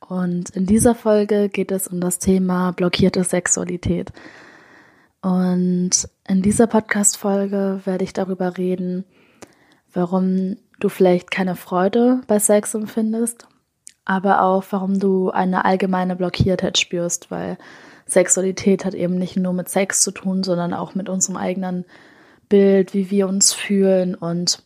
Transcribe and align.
Und 0.00 0.50
in 0.50 0.66
dieser 0.66 0.94
Folge 0.94 1.48
geht 1.48 1.70
es 1.70 1.86
um 1.86 2.00
das 2.00 2.18
Thema 2.18 2.72
blockierte 2.72 3.22
Sexualität. 3.22 4.12
Und 5.22 6.08
in 6.26 6.42
dieser 6.42 6.66
Podcast-Folge 6.66 7.82
werde 7.84 8.04
ich 8.04 8.12
darüber 8.12 8.56
reden, 8.56 9.04
warum 9.92 10.56
du 10.78 10.88
vielleicht 10.88 11.30
keine 11.30 11.56
Freude 11.56 12.22
bei 12.26 12.38
Sex 12.38 12.74
empfindest, 12.74 13.46
aber 14.04 14.42
auch 14.42 14.64
warum 14.70 14.98
du 14.98 15.30
eine 15.30 15.64
allgemeine 15.64 16.16
Blockiertheit 16.16 16.78
spürst, 16.78 17.30
weil 17.30 17.58
Sexualität 18.06 18.84
hat 18.84 18.94
eben 18.94 19.16
nicht 19.16 19.36
nur 19.36 19.52
mit 19.52 19.68
Sex 19.68 20.00
zu 20.00 20.10
tun, 20.10 20.42
sondern 20.42 20.74
auch 20.74 20.94
mit 20.94 21.08
unserem 21.08 21.36
eigenen 21.36 21.84
Bild, 22.48 22.94
wie 22.94 23.10
wir 23.10 23.28
uns 23.28 23.52
fühlen 23.52 24.14
und 24.14 24.62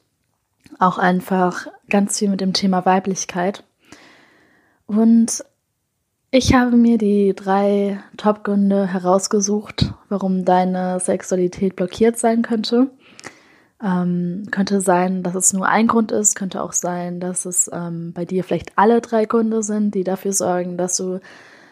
auch 0.78 0.98
einfach 0.98 1.66
ganz 1.90 2.18
viel 2.18 2.28
mit 2.28 2.40
dem 2.40 2.52
Thema 2.52 2.86
Weiblichkeit. 2.86 3.64
Und 4.86 5.44
ich 6.30 6.54
habe 6.54 6.76
mir 6.76 6.98
die 6.98 7.34
drei 7.34 8.00
Top-Gründe 8.16 8.86
herausgesucht, 8.86 9.94
warum 10.08 10.44
deine 10.44 10.98
Sexualität 11.00 11.76
blockiert 11.76 12.18
sein 12.18 12.42
könnte. 12.42 12.90
Ähm, 13.82 14.46
könnte 14.50 14.80
sein, 14.80 15.22
dass 15.22 15.34
es 15.34 15.52
nur 15.52 15.68
ein 15.68 15.86
Grund 15.86 16.10
ist, 16.12 16.34
könnte 16.34 16.62
auch 16.62 16.72
sein, 16.72 17.20
dass 17.20 17.44
es 17.44 17.70
ähm, 17.72 18.12
bei 18.12 18.24
dir 18.24 18.44
vielleicht 18.44 18.76
alle 18.76 19.00
drei 19.00 19.26
Gründe 19.26 19.62
sind, 19.62 19.94
die 19.94 20.04
dafür 20.04 20.32
sorgen, 20.32 20.76
dass 20.76 20.96
du 20.96 21.20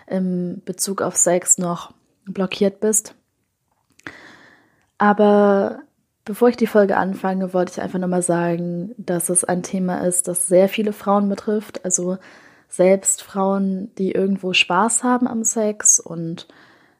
im 0.06 0.62
Bezug 0.64 1.02
auf 1.02 1.16
Sex 1.16 1.58
noch 1.58 1.92
blockiert 2.26 2.80
bist. 2.80 3.14
Aber 4.98 5.82
Bevor 6.24 6.48
ich 6.48 6.56
die 6.56 6.68
Folge 6.68 6.96
anfange, 6.96 7.52
wollte 7.52 7.72
ich 7.72 7.80
einfach 7.80 7.98
nochmal 7.98 8.22
sagen, 8.22 8.94
dass 8.96 9.28
es 9.28 9.42
ein 9.42 9.64
Thema 9.64 10.06
ist, 10.06 10.28
das 10.28 10.46
sehr 10.46 10.68
viele 10.68 10.92
Frauen 10.92 11.28
betrifft. 11.28 11.84
Also 11.84 12.18
selbst 12.72 13.22
Frauen, 13.22 13.94
die 13.98 14.12
irgendwo 14.12 14.54
Spaß 14.54 15.04
haben 15.04 15.28
am 15.28 15.44
Sex 15.44 16.00
und 16.00 16.48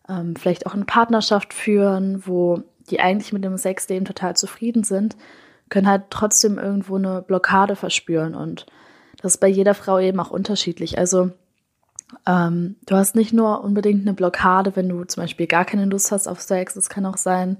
ähm, 0.07 0.37
vielleicht 0.37 0.67
auch 0.67 0.75
eine 0.75 0.85
Partnerschaft 0.85 1.55
führen, 1.55 2.27
wo 2.27 2.63
die 2.91 3.01
eigentlich 3.01 3.33
mit 3.33 3.43
dem 3.43 3.57
Sexleben 3.57 4.05
total 4.05 4.37
zufrieden 4.37 4.85
sind, 4.85 5.17
können 5.71 5.89
halt 5.89 6.05
trotzdem 6.11 6.59
irgendwo 6.59 6.97
eine 6.97 7.23
Blockade 7.23 7.75
verspüren. 7.75 8.35
Und 8.35 8.67
das 9.23 9.35
ist 9.35 9.39
bei 9.39 9.49
jeder 9.49 9.73
Frau 9.73 9.99
eben 9.99 10.21
auch 10.21 10.31
unterschiedlich. 10.31 10.99
Also 10.99 11.31
ähm, 12.27 12.77
du 12.85 12.95
hast 12.95 13.17
nicht 13.17 13.33
nur 13.33 13.65
unbedingt 13.65 14.03
eine 14.03 14.13
Blockade, 14.13 14.77
wenn 14.77 14.91
du 14.91 15.05
zum 15.05 15.23
Beispiel 15.23 15.47
gar 15.47 15.65
keine 15.65 15.87
Lust 15.87 16.13
hast 16.13 16.29
auf 16.29 16.43
Sex. 16.43 16.77
Es 16.77 16.91
kann 16.91 17.07
auch 17.07 17.17
sein, 17.17 17.57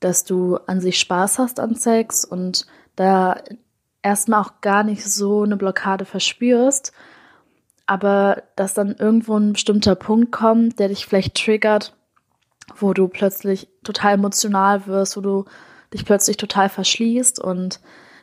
dass 0.00 0.24
du 0.24 0.58
an 0.66 0.82
sich 0.82 1.00
Spaß 1.00 1.38
hast 1.38 1.58
an 1.58 1.74
Sex 1.74 2.26
und 2.26 2.66
da 2.96 3.36
erstmal 4.02 4.42
auch 4.42 4.60
gar 4.60 4.84
nicht 4.84 5.02
so 5.02 5.44
eine 5.44 5.56
Blockade 5.56 6.04
verspürst, 6.04 6.92
aber 7.86 8.42
dass 8.56 8.74
dann 8.74 8.94
irgendwo 8.94 9.36
ein 9.36 9.52
bestimmter 9.52 9.94
Punkt 9.94 10.32
kommt, 10.32 10.78
der 10.78 10.88
dich 10.88 11.06
vielleicht 11.06 11.36
triggert, 11.36 11.94
wo 12.76 12.92
du 12.94 13.08
plötzlich 13.08 13.68
total 13.82 14.14
emotional 14.14 14.86
wirst, 14.86 15.16
wo 15.16 15.20
du 15.20 15.44
dich 15.92 16.04
plötzlich 16.04 16.36
total 16.36 16.68
verschließt 16.68 17.38
und 17.38 17.80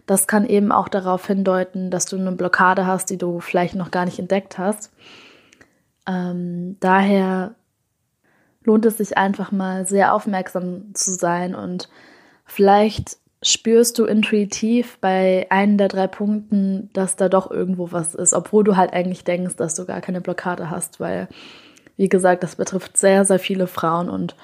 das 0.07 0.27
kann 0.27 0.45
eben 0.45 0.71
auch 0.71 0.89
darauf 0.89 1.25
hindeuten, 1.27 1.91
dass 1.91 2.05
du 2.05 2.17
eine 2.17 2.31
Blockade 2.31 2.85
hast, 2.85 3.09
die 3.09 3.17
du 3.17 3.39
vielleicht 3.39 3.75
noch 3.75 3.91
gar 3.91 4.05
nicht 4.05 4.19
entdeckt 4.19 4.57
hast. 4.57 4.91
Ähm, 6.07 6.77
daher 6.79 7.55
lohnt 8.63 8.85
es 8.85 8.97
sich 8.97 9.17
einfach 9.17 9.51
mal 9.51 9.85
sehr 9.85 10.13
aufmerksam 10.13 10.93
zu 10.93 11.13
sein 11.13 11.55
und 11.55 11.89
vielleicht 12.45 13.17
spürst 13.43 13.97
du 13.97 14.05
intuitiv 14.05 14.97
bei 14.99 15.47
einem 15.49 15.77
der 15.77 15.87
drei 15.87 16.07
Punkten, 16.07 16.89
dass 16.93 17.15
da 17.15 17.27
doch 17.27 17.49
irgendwo 17.49 17.91
was 17.91 18.13
ist, 18.13 18.33
obwohl 18.33 18.63
du 18.63 18.75
halt 18.75 18.93
eigentlich 18.93 19.23
denkst, 19.23 19.55
dass 19.55 19.75
du 19.75 19.85
gar 19.85 20.01
keine 20.01 20.21
Blockade 20.21 20.69
hast, 20.69 20.99
weil, 20.99 21.27
wie 21.97 22.09
gesagt, 22.09 22.43
das 22.43 22.55
betrifft 22.55 22.97
sehr, 22.97 23.25
sehr 23.25 23.39
viele 23.39 23.67
Frauen 23.67 24.09
und 24.09 24.35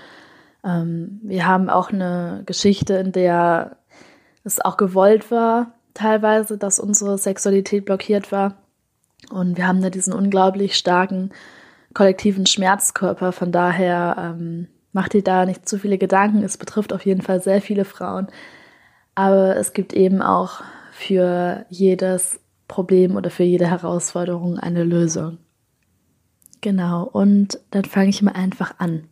ähm, 0.63 1.19
wir 1.24 1.46
haben 1.46 1.69
auch 1.69 1.91
eine 1.91 2.41
Geschichte, 2.46 2.96
in 2.96 3.12
der 3.12 3.78
es 4.44 4.63
auch 4.63 4.78
gewollt 4.78 5.29
war, 5.29 5.74
teilweise, 5.94 6.58
dass 6.58 6.79
unsere 6.79 7.18
Sexualität 7.18 7.85
blockiert 7.85 8.31
war. 8.31 8.56
Und 9.31 9.58
wir 9.58 9.68
haben 9.68 9.81
da 9.81 9.90
diesen 9.90 10.14
unglaublich 10.14 10.75
starken 10.75 11.31
kollektiven 11.94 12.46
Schmerzkörper. 12.46 13.31
Von 13.31 13.52
daher 13.52 14.16
ähm, 14.18 14.68
macht 14.94 15.14
dir 15.14 15.24
da 15.24 15.46
nicht 15.46 15.68
zu 15.68 15.79
viele 15.79 15.97
Gedanken. 15.97 16.44
Es 16.44 16.58
betrifft 16.58 16.94
auf 16.94 17.06
jeden 17.06 17.22
Fall 17.22 17.41
sehr 17.41 17.62
viele 17.62 17.84
Frauen. 17.84 18.28
Aber 19.17 19.55
es 19.55 19.73
gibt 19.73 19.94
eben 19.94 20.22
auch 20.22 20.61
für 20.91 21.66
jedes 21.69 22.39
Problem 22.67 23.16
oder 23.16 23.31
für 23.31 23.41
jede 23.41 23.67
Herausforderung 23.67 24.59
eine 24.59 24.83
Lösung. 24.83 25.39
Genau, 26.61 27.03
und 27.05 27.59
dann 27.72 27.85
fange 27.85 28.09
ich 28.09 28.22
mal 28.22 28.33
einfach 28.33 28.75
an. 28.78 29.07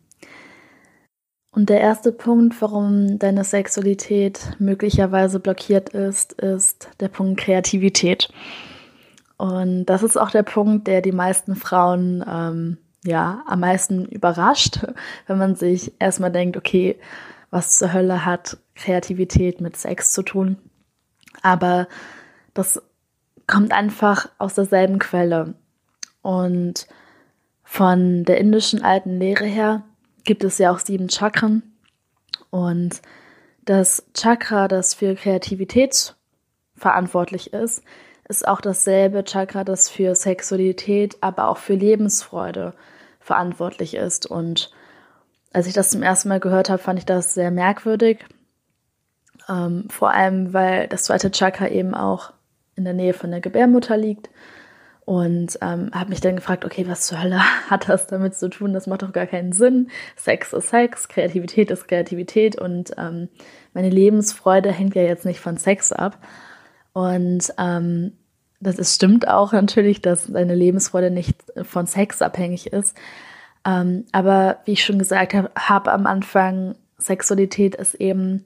Und 1.50 1.70
der 1.70 1.80
erste 1.80 2.12
Punkt, 2.12 2.62
warum 2.62 3.18
deine 3.18 3.42
Sexualität 3.42 4.52
möglicherweise 4.60 5.40
blockiert 5.40 5.88
ist, 5.88 6.34
ist 6.34 6.88
der 7.00 7.08
Punkt 7.08 7.40
Kreativität. 7.40 8.28
Und 9.38 9.86
das 9.86 10.04
ist 10.04 10.16
auch 10.16 10.30
der 10.30 10.44
Punkt, 10.44 10.86
der 10.86 11.02
die 11.02 11.10
meisten 11.10 11.56
Frauen 11.56 12.24
ähm, 12.30 12.78
ja 13.02 13.42
am 13.48 13.58
meisten 13.58 14.04
überrascht, 14.04 14.86
wenn 15.26 15.38
man 15.38 15.56
sich 15.56 15.94
erstmal 15.98 16.30
denkt, 16.30 16.56
okay, 16.56 16.96
was 17.50 17.76
zur 17.76 17.92
Hölle 17.92 18.24
hat 18.24 18.58
Kreativität 18.74 19.60
mit 19.60 19.76
Sex 19.76 20.12
zu 20.12 20.22
tun? 20.22 20.58
Aber 21.42 21.88
das 22.54 22.82
kommt 23.46 23.72
einfach 23.72 24.28
aus 24.38 24.54
derselben 24.54 24.98
Quelle. 24.98 25.54
Und 26.22 26.86
von 27.62 28.24
der 28.24 28.38
indischen 28.38 28.82
alten 28.82 29.18
Lehre 29.18 29.44
her 29.44 29.84
gibt 30.24 30.44
es 30.44 30.58
ja 30.58 30.72
auch 30.72 30.78
sieben 30.78 31.08
Chakren. 31.08 31.62
Und 32.50 33.02
das 33.64 34.04
Chakra, 34.14 34.68
das 34.68 34.94
für 34.94 35.14
Kreativität 35.14 36.14
verantwortlich 36.76 37.52
ist, 37.52 37.82
ist 38.28 38.46
auch 38.46 38.60
dasselbe 38.60 39.24
Chakra, 39.24 39.64
das 39.64 39.88
für 39.88 40.14
Sexualität, 40.14 41.16
aber 41.20 41.48
auch 41.48 41.58
für 41.58 41.74
Lebensfreude 41.74 42.74
verantwortlich 43.20 43.94
ist. 43.94 44.26
Und 44.26 44.72
als 45.56 45.66
ich 45.66 45.72
das 45.72 45.88
zum 45.88 46.02
ersten 46.02 46.28
Mal 46.28 46.38
gehört 46.38 46.68
habe, 46.68 46.82
fand 46.82 46.98
ich 46.98 47.06
das 47.06 47.32
sehr 47.32 47.50
merkwürdig. 47.50 48.18
Ähm, 49.48 49.86
vor 49.88 50.10
allem, 50.10 50.52
weil 50.52 50.86
das 50.86 51.04
zweite 51.04 51.30
Chakra 51.30 51.68
eben 51.68 51.94
auch 51.94 52.34
in 52.74 52.84
der 52.84 52.92
Nähe 52.92 53.14
von 53.14 53.30
der 53.30 53.40
Gebärmutter 53.40 53.96
liegt. 53.96 54.28
Und 55.06 55.58
ähm, 55.62 55.92
habe 55.94 56.10
mich 56.10 56.20
dann 56.20 56.36
gefragt, 56.36 56.66
okay, 56.66 56.86
was 56.86 57.06
zur 57.06 57.22
Hölle 57.22 57.40
hat 57.70 57.88
das 57.88 58.06
damit 58.06 58.34
zu 58.34 58.50
tun? 58.50 58.74
Das 58.74 58.86
macht 58.86 59.00
doch 59.00 59.12
gar 59.12 59.24
keinen 59.24 59.52
Sinn. 59.52 59.88
Sex 60.14 60.52
ist 60.52 60.68
Sex, 60.68 61.08
Kreativität 61.08 61.70
ist 61.70 61.88
Kreativität 61.88 62.60
und 62.60 62.90
ähm, 62.98 63.30
meine 63.72 63.88
Lebensfreude 63.88 64.70
hängt 64.70 64.94
ja 64.94 65.04
jetzt 65.04 65.24
nicht 65.24 65.40
von 65.40 65.56
Sex 65.56 65.90
ab. 65.90 66.18
Und 66.92 67.50
ähm, 67.56 68.12
das 68.60 68.78
ist, 68.78 68.94
stimmt 68.94 69.26
auch 69.26 69.52
natürlich, 69.52 70.02
dass 70.02 70.26
deine 70.26 70.54
Lebensfreude 70.54 71.10
nicht 71.10 71.38
von 71.62 71.86
Sex 71.86 72.20
abhängig 72.20 72.74
ist. 72.74 72.94
Ähm, 73.66 74.04
aber 74.12 74.58
wie 74.64 74.72
ich 74.72 74.84
schon 74.84 74.98
gesagt 74.98 75.34
habe 75.34 75.50
hab 75.56 75.88
am 75.88 76.06
Anfang, 76.06 76.76
Sexualität 76.98 77.74
ist 77.74 77.94
eben 77.94 78.44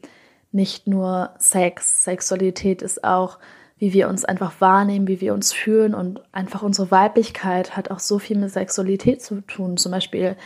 nicht 0.50 0.86
nur 0.86 1.30
Sex. 1.38 2.04
Sexualität 2.04 2.82
ist 2.82 3.04
auch, 3.04 3.38
wie 3.78 3.92
wir 3.92 4.08
uns 4.08 4.24
einfach 4.24 4.60
wahrnehmen, 4.60 5.08
wie 5.08 5.20
wir 5.20 5.34
uns 5.34 5.52
fühlen 5.52 5.94
und 5.94 6.20
einfach 6.32 6.62
unsere 6.62 6.90
Weiblichkeit 6.90 7.76
hat 7.76 7.90
auch 7.90 8.00
so 8.00 8.18
viel 8.18 8.38
mit 8.38 8.50
Sexualität 8.50 9.22
zu 9.22 9.42
tun. 9.42 9.76
Zum 9.76 9.92
Beispiel 9.92 10.36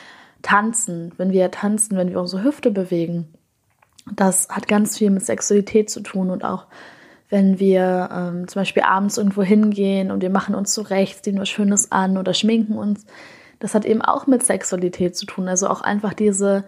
tanzen, 0.43 1.12
wenn 1.17 1.32
wir 1.32 1.50
tanzen, 1.50 1.97
wenn 1.97 2.11
wir 2.11 2.20
unsere 2.20 2.44
Hüfte 2.44 2.70
bewegen. 2.70 3.32
Das 4.15 4.49
hat 4.50 4.69
ganz 4.69 4.99
viel 4.99 5.11
mit 5.11 5.25
Sexualität 5.25 5.88
zu 5.88 6.00
tun 6.00 6.31
und 6.31 6.44
auch 6.44 6.67
wenn 7.31 7.59
wir 7.59 8.11
ähm, 8.12 8.49
zum 8.49 8.61
Beispiel 8.61 8.82
abends 8.82 9.17
irgendwo 9.17 9.43
hingehen 9.43 10.11
und 10.11 10.20
wir 10.20 10.31
machen 10.31 10.55
uns 10.55 10.75
zurecht, 10.75 11.25
ziehen 11.25 11.38
was 11.38 11.49
Schönes 11.49 11.91
an 11.91 12.19
oder 12.19 12.35
schminken 12.35 12.77
uns. 12.77 13.06
Das 13.64 13.75
hat 13.75 13.87
eben 13.87 14.02
auch 14.02 14.26
mit 14.26 14.43
Sexualität 14.43 15.16
zu 15.16 15.25
tun. 15.25 15.49
Also 15.49 15.69
auch 15.69 15.81
einfach 15.81 16.12
diese 16.12 16.64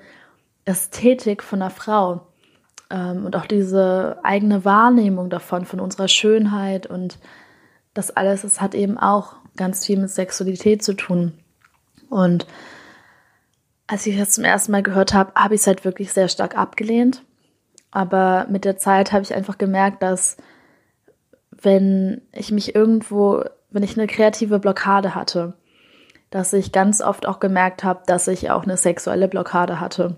Ästhetik 0.65 1.43
von 1.43 1.61
einer 1.61 1.71
Frau 1.71 2.27
ähm, 2.89 3.27
und 3.27 3.37
auch 3.37 3.45
diese 3.45 4.19
eigene 4.23 4.65
Wahrnehmung 4.65 5.29
davon, 5.29 5.67
von 5.67 5.79
unserer 5.79 6.09
Schönheit 6.09 6.87
und 6.87 7.19
das 7.93 8.17
alles, 8.17 8.41
das 8.41 8.63
hat 8.63 8.75
eben 8.75 8.97
auch 8.97 9.35
ganz 9.57 9.85
viel 9.85 9.99
mit 9.99 10.09
Sexualität 10.09 10.83
zu 10.83 10.95
tun. 10.95 11.35
Und 12.09 12.47
als 13.87 14.07
ich 14.07 14.17
das 14.17 14.31
zum 14.31 14.45
ersten 14.45 14.73
Mal 14.73 14.83
gehört 14.83 15.13
habe, 15.13 15.35
habe 15.35 15.55
ich 15.55 15.61
es 15.61 15.67
halt 15.67 15.85
wirklich 15.85 16.15
sehr 16.15 16.29
stark 16.29 16.57
abgelehnt. 16.57 17.25
Aber 17.91 18.47
mit 18.49 18.65
der 18.65 18.79
Zeit 18.79 19.13
habe 19.13 19.23
ich 19.23 19.35
einfach 19.35 19.59
gemerkt, 19.59 20.03
dass 20.03 20.39
wenn 21.51 22.23
ich 22.33 22.53
mich 22.53 22.75
irgendwo, 22.75 23.45
wenn 23.69 23.83
ich 23.83 23.99
eine 23.99 24.07
kreative 24.07 24.59
Blockade 24.61 25.15
hatte, 25.15 25.59
dass 26.31 26.53
ich 26.53 26.73
ganz 26.73 27.01
oft 27.01 27.27
auch 27.27 27.41
gemerkt 27.41 27.85
habe, 27.85 28.03
dass 28.07 28.29
ich 28.29 28.51
auch 28.51 28.65
eine 28.65 28.77
sexuelle 28.77 29.29
Blockade 29.29 29.81
hatte. 29.81 30.17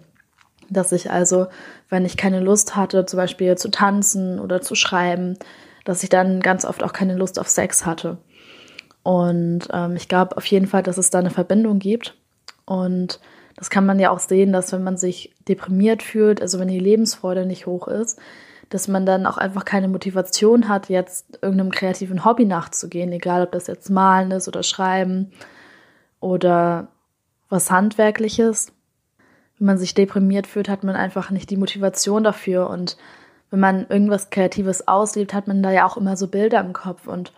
Dass 0.71 0.93
ich 0.93 1.11
also, 1.11 1.47
wenn 1.89 2.05
ich 2.05 2.17
keine 2.17 2.41
Lust 2.41 2.77
hatte, 2.77 3.07
zum 3.07 3.19
Beispiel 3.19 3.57
zu 3.57 3.71
tanzen 3.71 4.39
oder 4.39 4.61
zu 4.61 4.75
schreiben, 4.75 5.39
dass 5.85 6.03
ich 6.03 6.09
dann 6.09 6.41
ganz 6.41 6.65
oft 6.65 6.83
auch 6.83 6.93
keine 6.93 7.17
Lust 7.17 7.39
auf 7.39 7.49
Sex 7.49 7.87
hatte. 7.87 8.19
Und 9.03 9.69
ähm, 9.73 9.97
ich 9.97 10.09
glaube 10.09 10.37
auf 10.37 10.45
jeden 10.47 10.67
Fall, 10.67 10.83
dass 10.83 10.99
es 10.99 11.11
da 11.11 11.19
eine 11.19 11.31
Verbindung 11.31 11.79
gibt. 11.79 12.17
Und 12.67 13.21
das 13.57 13.71
kann 13.71 13.87
man 13.87 13.99
ja 13.99 14.11
auch 14.11 14.19
sehen, 14.19 14.53
dass 14.53 14.73
wenn 14.73 14.85
man 14.85 14.97
sich 14.97 15.35
deprimiert 15.49 16.03
fühlt, 16.03 16.43
also 16.43 16.59
wenn 16.59 16.69
die 16.69 16.79
Lebensfreude 16.79 17.47
nicht 17.47 17.67
hoch 17.67 17.89
ist, 17.89 18.19
dass 18.69 18.87
man 18.87 19.07
dann 19.07 19.27
auch 19.27 19.39
einfach 19.39 19.65
keine 19.65 19.89
Motivation 19.89 20.69
hat, 20.69 20.91
jetzt 20.91 21.39
irgendeinem 21.43 21.71
kreativen 21.71 22.25
Hobby 22.25 22.45
nachzugehen, 22.45 23.11
egal 23.13 23.43
ob 23.43 23.53
das 23.53 23.67
jetzt 23.67 23.89
Malen 23.89 24.31
ist 24.31 24.47
oder 24.47 24.63
Schreiben 24.63 25.33
oder 26.21 26.89
was 27.49 27.71
Handwerkliches. 27.71 28.73
Wenn 29.59 29.67
man 29.67 29.79
sich 29.79 29.95
deprimiert 29.95 30.47
fühlt, 30.47 30.69
hat 30.69 30.85
man 30.85 30.97
einfach 30.97 31.31
nicht 31.31 31.51
die 31.51 31.57
Motivation 31.57 32.23
dafür. 32.25 32.71
Und 32.71 32.97
wenn 33.51 33.61
man 33.61 33.87
irgendwas 33.89 34.31
Kreatives 34.31 34.87
auslebt, 34.87 35.35
hat 35.35 35.49
man 35.49 35.63
da 35.63 35.71
ja 35.71 35.87
auch 35.87 35.97
immer 35.97 36.17
so 36.17 36.29
Bilder 36.29 36.61
im 36.61 36.73
Kopf. 36.73 37.07
Und 37.07 37.33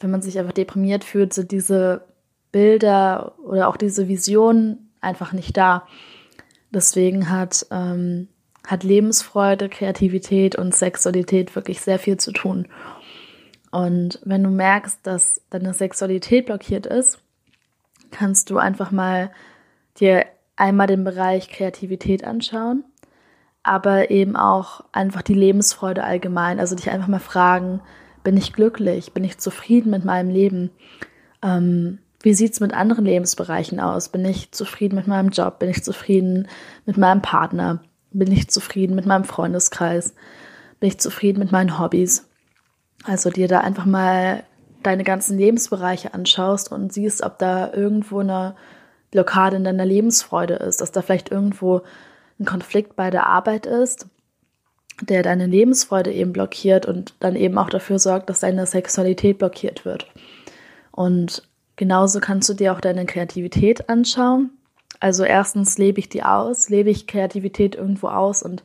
wenn 0.00 0.10
man 0.10 0.22
sich 0.22 0.38
einfach 0.38 0.52
deprimiert 0.52 1.04
fühlt, 1.04 1.32
sind 1.32 1.50
diese 1.52 2.04
Bilder 2.50 3.34
oder 3.44 3.68
auch 3.68 3.76
diese 3.76 4.08
Visionen 4.08 4.90
einfach 5.00 5.32
nicht 5.32 5.56
da. 5.56 5.86
Deswegen 6.70 7.30
hat, 7.30 7.66
ähm, 7.70 8.28
hat 8.66 8.82
Lebensfreude, 8.82 9.68
Kreativität 9.68 10.56
und 10.56 10.74
Sexualität 10.74 11.54
wirklich 11.54 11.80
sehr 11.80 11.98
viel 11.98 12.16
zu 12.16 12.32
tun. 12.32 12.66
Und 13.70 14.20
wenn 14.24 14.42
du 14.42 14.50
merkst, 14.50 15.00
dass 15.02 15.40
deine 15.50 15.72
Sexualität 15.74 16.46
blockiert 16.46 16.86
ist, 16.86 17.21
kannst 18.12 18.50
du 18.50 18.58
einfach 18.58 18.90
mal 18.90 19.30
dir 19.98 20.26
einmal 20.56 20.86
den 20.86 21.04
Bereich 21.04 21.48
Kreativität 21.48 22.24
anschauen, 22.24 22.84
aber 23.62 24.10
eben 24.10 24.36
auch 24.36 24.84
einfach 24.92 25.22
die 25.22 25.34
Lebensfreude 25.34 26.04
allgemein. 26.04 26.60
Also 26.60 26.76
dich 26.76 26.90
einfach 26.90 27.08
mal 27.08 27.18
fragen, 27.18 27.80
bin 28.22 28.36
ich 28.36 28.52
glücklich? 28.52 29.12
Bin 29.12 29.24
ich 29.24 29.38
zufrieden 29.38 29.90
mit 29.90 30.04
meinem 30.04 30.30
Leben? 30.30 30.70
Ähm, 31.42 31.98
wie 32.22 32.34
sieht 32.34 32.52
es 32.52 32.60
mit 32.60 32.72
anderen 32.72 33.04
Lebensbereichen 33.04 33.80
aus? 33.80 34.08
Bin 34.08 34.24
ich 34.24 34.52
zufrieden 34.52 34.94
mit 34.94 35.08
meinem 35.08 35.30
Job? 35.30 35.58
Bin 35.58 35.68
ich 35.68 35.82
zufrieden 35.82 36.46
mit 36.86 36.96
meinem 36.96 37.20
Partner? 37.20 37.82
Bin 38.12 38.30
ich 38.30 38.48
zufrieden 38.48 38.94
mit 38.94 39.06
meinem 39.06 39.24
Freundeskreis? 39.24 40.14
Bin 40.78 40.88
ich 40.88 40.98
zufrieden 40.98 41.40
mit 41.40 41.50
meinen 41.50 41.78
Hobbys? 41.78 42.28
Also 43.04 43.30
dir 43.30 43.48
da 43.48 43.60
einfach 43.60 43.86
mal 43.86 44.44
deine 44.82 45.04
ganzen 45.04 45.38
Lebensbereiche 45.38 46.14
anschaust 46.14 46.70
und 46.70 46.92
siehst, 46.92 47.22
ob 47.22 47.38
da 47.38 47.72
irgendwo 47.72 48.20
eine 48.20 48.54
Blockade 49.10 49.56
in 49.56 49.64
deiner 49.64 49.84
Lebensfreude 49.84 50.54
ist, 50.54 50.80
dass 50.80 50.92
da 50.92 51.02
vielleicht 51.02 51.30
irgendwo 51.30 51.82
ein 52.40 52.46
Konflikt 52.46 52.96
bei 52.96 53.10
der 53.10 53.26
Arbeit 53.26 53.66
ist, 53.66 54.06
der 55.00 55.22
deine 55.22 55.46
Lebensfreude 55.46 56.12
eben 56.12 56.32
blockiert 56.32 56.86
und 56.86 57.14
dann 57.20 57.36
eben 57.36 57.58
auch 57.58 57.70
dafür 57.70 57.98
sorgt, 57.98 58.30
dass 58.30 58.40
deine 58.40 58.66
Sexualität 58.66 59.38
blockiert 59.38 59.84
wird. 59.84 60.06
Und 60.90 61.42
genauso 61.76 62.20
kannst 62.20 62.48
du 62.48 62.54
dir 62.54 62.72
auch 62.72 62.80
deine 62.80 63.06
Kreativität 63.06 63.88
anschauen. 63.88 64.50
Also 65.00 65.24
erstens 65.24 65.78
lebe 65.78 65.98
ich 65.98 66.08
die 66.08 66.22
aus, 66.22 66.68
lebe 66.68 66.90
ich 66.90 67.06
Kreativität 67.06 67.74
irgendwo 67.74 68.08
aus 68.08 68.42
und 68.42 68.62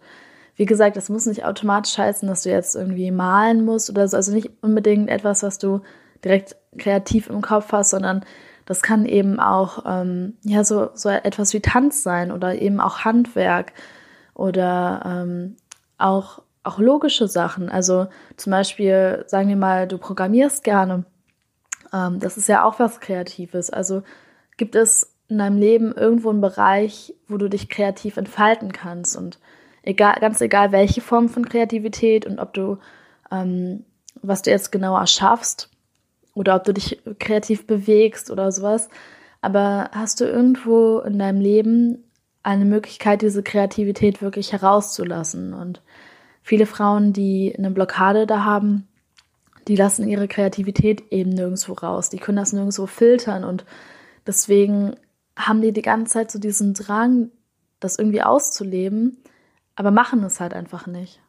wie 0.57 0.65
gesagt, 0.65 0.97
das 0.97 1.09
muss 1.09 1.27
nicht 1.27 1.45
automatisch 1.45 1.97
heißen, 1.97 2.27
dass 2.27 2.41
du 2.41 2.49
jetzt 2.49 2.75
irgendwie 2.75 3.11
malen 3.11 3.63
musst 3.63 3.91
oder 3.91 4.07
so. 4.07 4.17
Also 4.17 4.33
nicht 4.33 4.49
unbedingt 4.61 5.07
etwas, 5.07 5.43
was 5.43 5.59
du 5.59 5.81
direkt 6.23 6.55
kreativ 6.77 7.29
im 7.29 7.41
Kopf 7.41 7.71
hast, 7.71 7.91
sondern 7.91 8.23
das 8.65 8.81
kann 8.81 9.05
eben 9.05 9.39
auch 9.39 9.83
ähm, 9.85 10.37
ja 10.43 10.63
so, 10.63 10.89
so 10.93 11.09
etwas 11.09 11.53
wie 11.53 11.61
Tanz 11.61 12.03
sein 12.03 12.31
oder 12.31 12.61
eben 12.61 12.79
auch 12.79 13.05
Handwerk 13.05 13.71
oder 14.33 15.01
ähm, 15.05 15.55
auch, 15.97 16.41
auch 16.63 16.77
logische 16.77 17.27
Sachen. 17.27 17.69
Also 17.69 18.07
zum 18.35 18.51
Beispiel, 18.51 19.23
sagen 19.27 19.47
wir 19.47 19.55
mal, 19.55 19.87
du 19.87 19.97
programmierst 19.97 20.63
gerne. 20.63 21.05
Ähm, 21.93 22.19
das 22.19 22.37
ist 22.37 22.49
ja 22.49 22.63
auch 22.63 22.77
was 22.77 22.99
Kreatives. 22.99 23.69
Also 23.69 24.03
gibt 24.57 24.75
es 24.75 25.15
in 25.29 25.37
deinem 25.37 25.57
Leben 25.57 25.93
irgendwo 25.93 26.29
einen 26.29 26.41
Bereich, 26.41 27.13
wo 27.27 27.37
du 27.37 27.49
dich 27.49 27.69
kreativ 27.69 28.17
entfalten 28.17 28.73
kannst 28.73 29.15
und 29.17 29.39
egal, 29.83 30.15
ganz 30.19 30.41
egal 30.41 30.71
welche 30.71 31.01
Form 31.01 31.29
von 31.29 31.47
Kreativität 31.47 32.25
und 32.25 32.39
ob 32.39 32.53
du, 32.53 32.77
ähm, 33.31 33.85
was 34.21 34.41
du 34.41 34.51
jetzt 34.51 34.71
genauer 34.71 35.07
schaffst, 35.07 35.69
oder 36.37 36.55
ob 36.55 36.63
du 36.63 36.73
dich 36.73 37.01
kreativ 37.19 37.65
bewegst 37.65 38.29
oder 38.29 38.51
sowas. 38.51 38.89
Aber 39.41 39.89
hast 39.91 40.21
du 40.21 40.25
irgendwo 40.25 40.99
in 40.99 41.17
deinem 41.17 41.41
Leben 41.41 42.03
eine 42.43 42.65
Möglichkeit, 42.65 43.23
diese 43.23 43.41
Kreativität 43.41 44.21
wirklich 44.21 44.53
herauszulassen? 44.53 45.53
Und 45.53 45.81
viele 46.43 46.67
Frauen, 46.67 47.11
die 47.11 47.55
eine 47.57 47.71
Blockade 47.71 48.27
da 48.27 48.43
haben, 48.43 48.87
die 49.67 49.75
lassen 49.75 50.07
ihre 50.07 50.27
Kreativität 50.27 51.11
eben 51.11 51.31
nirgendwo 51.31 51.73
raus. 51.73 52.09
Die 52.09 52.19
können 52.19 52.37
das 52.37 52.53
nirgendwo 52.53 52.85
filtern 52.85 53.43
und 53.43 53.65
deswegen 54.25 54.95
haben 55.35 55.61
die 55.61 55.73
die 55.73 55.81
ganze 55.81 56.13
Zeit 56.13 56.31
so 56.31 56.39
diesen 56.39 56.73
Drang, 56.73 57.31
das 57.79 57.97
irgendwie 57.97 58.21
auszuleben, 58.21 59.17
aber 59.75 59.91
machen 59.91 60.23
es 60.23 60.39
halt 60.39 60.53
einfach 60.53 60.87
nicht. 60.87 61.19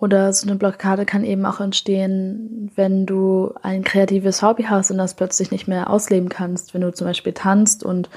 Oder 0.00 0.32
so 0.32 0.46
eine 0.46 0.56
Blockade 0.56 1.04
kann 1.04 1.24
eben 1.24 1.44
auch 1.44 1.60
entstehen, 1.60 2.70
wenn 2.74 3.04
du 3.04 3.52
ein 3.62 3.84
kreatives 3.84 4.40
Hobby 4.42 4.62
hast 4.62 4.90
und 4.90 4.96
das 4.96 5.14
plötzlich 5.14 5.50
nicht 5.50 5.68
mehr 5.68 5.90
ausleben 5.90 6.30
kannst. 6.30 6.72
Wenn 6.72 6.80
du 6.80 6.92
zum 6.92 7.06
Beispiel 7.06 7.34
tanzt 7.34 7.84
und 7.84 8.08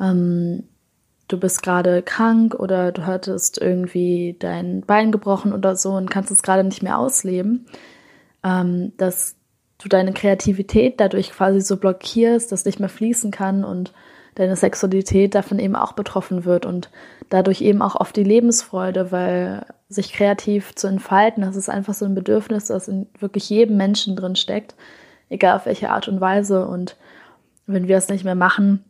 ähm, 0.00 0.64
du 1.28 1.38
bist 1.38 1.62
gerade 1.62 2.02
krank 2.02 2.56
oder 2.56 2.90
du 2.90 3.06
hattest 3.06 3.58
irgendwie 3.58 4.34
dein 4.40 4.80
Bein 4.80 5.12
gebrochen 5.12 5.52
oder 5.52 5.76
so 5.76 5.92
und 5.92 6.10
kannst 6.10 6.32
es 6.32 6.42
gerade 6.42 6.64
nicht 6.64 6.82
mehr 6.82 6.98
ausleben, 6.98 7.66
ähm, 8.42 8.92
dass 8.96 9.36
du 9.78 9.88
deine 9.88 10.14
Kreativität 10.14 10.98
dadurch 10.98 11.30
quasi 11.30 11.60
so 11.60 11.76
blockierst, 11.76 12.50
dass 12.50 12.64
nicht 12.64 12.80
mehr 12.80 12.88
fließen 12.88 13.30
kann 13.30 13.62
und 13.62 13.92
deine 14.34 14.56
Sexualität 14.56 15.34
davon 15.34 15.58
eben 15.58 15.76
auch 15.76 15.92
betroffen 15.92 16.44
wird 16.44 16.66
und 16.66 16.90
dadurch 17.28 17.60
eben 17.60 17.82
auch 17.82 17.94
oft 17.94 18.16
die 18.16 18.24
Lebensfreude, 18.24 19.12
weil 19.12 19.66
sich 19.88 20.12
kreativ 20.12 20.74
zu 20.74 20.86
entfalten, 20.86 21.42
das 21.42 21.56
ist 21.56 21.68
einfach 21.68 21.94
so 21.94 22.04
ein 22.04 22.14
Bedürfnis, 22.14 22.66
das 22.66 22.88
in 22.88 23.06
wirklich 23.18 23.48
jedem 23.48 23.76
Menschen 23.76 24.16
drin 24.16 24.36
steckt, 24.36 24.74
egal 25.28 25.56
auf 25.56 25.66
welche 25.66 25.90
Art 25.90 26.08
und 26.08 26.20
Weise. 26.20 26.66
Und 26.66 26.96
wenn 27.66 27.88
wir 27.88 27.96
es 27.96 28.08
nicht 28.08 28.24
mehr 28.24 28.34
machen, 28.34 28.84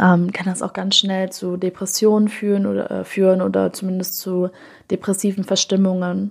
ähm, 0.00 0.32
kann 0.32 0.46
das 0.46 0.62
auch 0.62 0.72
ganz 0.72 0.96
schnell 0.96 1.30
zu 1.30 1.56
Depressionen 1.56 2.28
führen 2.28 2.66
oder, 2.66 2.90
äh, 2.90 3.04
führen 3.04 3.42
oder 3.42 3.72
zumindest 3.72 4.18
zu 4.18 4.50
depressiven 4.90 5.44
Verstimmungen. 5.44 6.30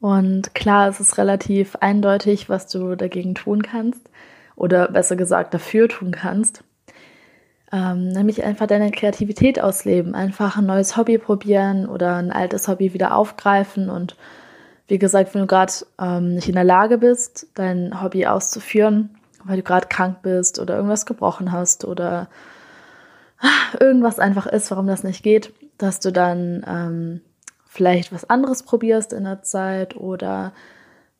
Und 0.00 0.54
klar, 0.54 0.88
es 0.88 0.98
ist 0.98 1.18
relativ 1.18 1.76
eindeutig, 1.76 2.48
was 2.48 2.66
du 2.66 2.96
dagegen 2.96 3.34
tun 3.34 3.62
kannst 3.62 4.08
oder 4.56 4.88
besser 4.88 5.14
gesagt 5.14 5.52
dafür 5.52 5.88
tun 5.88 6.10
kannst. 6.10 6.64
Ähm, 7.72 8.08
nämlich 8.08 8.42
einfach 8.42 8.66
deine 8.66 8.90
Kreativität 8.90 9.60
ausleben, 9.60 10.14
einfach 10.14 10.56
ein 10.56 10.66
neues 10.66 10.96
Hobby 10.96 11.18
probieren 11.18 11.88
oder 11.88 12.16
ein 12.16 12.32
altes 12.32 12.66
Hobby 12.66 12.92
wieder 12.94 13.14
aufgreifen 13.14 13.90
und 13.90 14.16
wie 14.88 14.98
gesagt, 14.98 15.32
wenn 15.34 15.42
du 15.42 15.46
gerade 15.46 15.72
ähm, 16.00 16.34
nicht 16.34 16.48
in 16.48 16.56
der 16.56 16.64
Lage 16.64 16.98
bist, 16.98 17.46
dein 17.54 18.02
Hobby 18.02 18.26
auszuführen, 18.26 19.10
weil 19.44 19.58
du 19.58 19.62
gerade 19.62 19.86
krank 19.86 20.18
bist 20.22 20.58
oder 20.58 20.74
irgendwas 20.74 21.06
gebrochen 21.06 21.52
hast 21.52 21.84
oder 21.84 22.28
irgendwas 23.80 24.18
einfach 24.18 24.46
ist, 24.46 24.68
warum 24.72 24.88
das 24.88 25.04
nicht 25.04 25.22
geht, 25.22 25.52
dass 25.78 26.00
du 26.00 26.10
dann 26.10 26.64
ähm, 26.66 27.20
vielleicht 27.66 28.12
was 28.12 28.28
anderes 28.28 28.64
probierst 28.64 29.12
in 29.12 29.22
der 29.22 29.42
Zeit 29.42 29.96
oder 29.96 30.52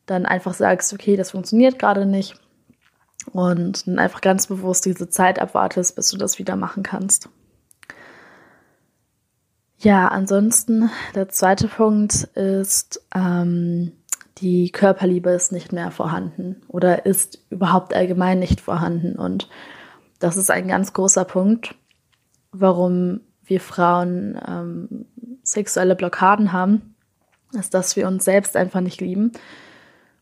dann 0.05 0.25
einfach 0.25 0.53
sagst, 0.53 0.91
okay, 0.93 1.15
das 1.15 1.31
funktioniert 1.31 1.79
gerade 1.79 2.05
nicht 2.05 2.35
und 3.31 3.87
einfach 3.87 4.21
ganz 4.21 4.47
bewusst 4.47 4.85
diese 4.85 5.09
Zeit 5.09 5.39
abwartest, 5.39 5.95
bis 5.95 6.09
du 6.09 6.17
das 6.17 6.39
wieder 6.39 6.55
machen 6.55 6.83
kannst. 6.83 7.29
Ja, 9.77 10.09
ansonsten 10.09 10.91
der 11.15 11.29
zweite 11.29 11.67
Punkt 11.67 12.13
ist, 12.35 13.03
ähm, 13.15 13.93
die 14.37 14.71
Körperliebe 14.71 15.31
ist 15.31 15.51
nicht 15.51 15.71
mehr 15.71 15.91
vorhanden 15.91 16.61
oder 16.67 17.05
ist 17.05 17.39
überhaupt 17.49 17.93
allgemein 17.93 18.39
nicht 18.39 18.61
vorhanden. 18.61 19.15
Und 19.17 19.49
das 20.19 20.37
ist 20.37 20.51
ein 20.51 20.67
ganz 20.67 20.93
großer 20.93 21.25
Punkt, 21.25 21.75
warum 22.51 23.21
wir 23.43 23.59
Frauen 23.59 24.39
ähm, 24.47 25.05
sexuelle 25.43 25.95
Blockaden 25.95 26.51
haben, 26.51 26.95
ist, 27.53 27.73
dass 27.73 27.95
wir 27.95 28.07
uns 28.07 28.23
selbst 28.23 28.55
einfach 28.55 28.81
nicht 28.81 29.01
lieben 29.01 29.31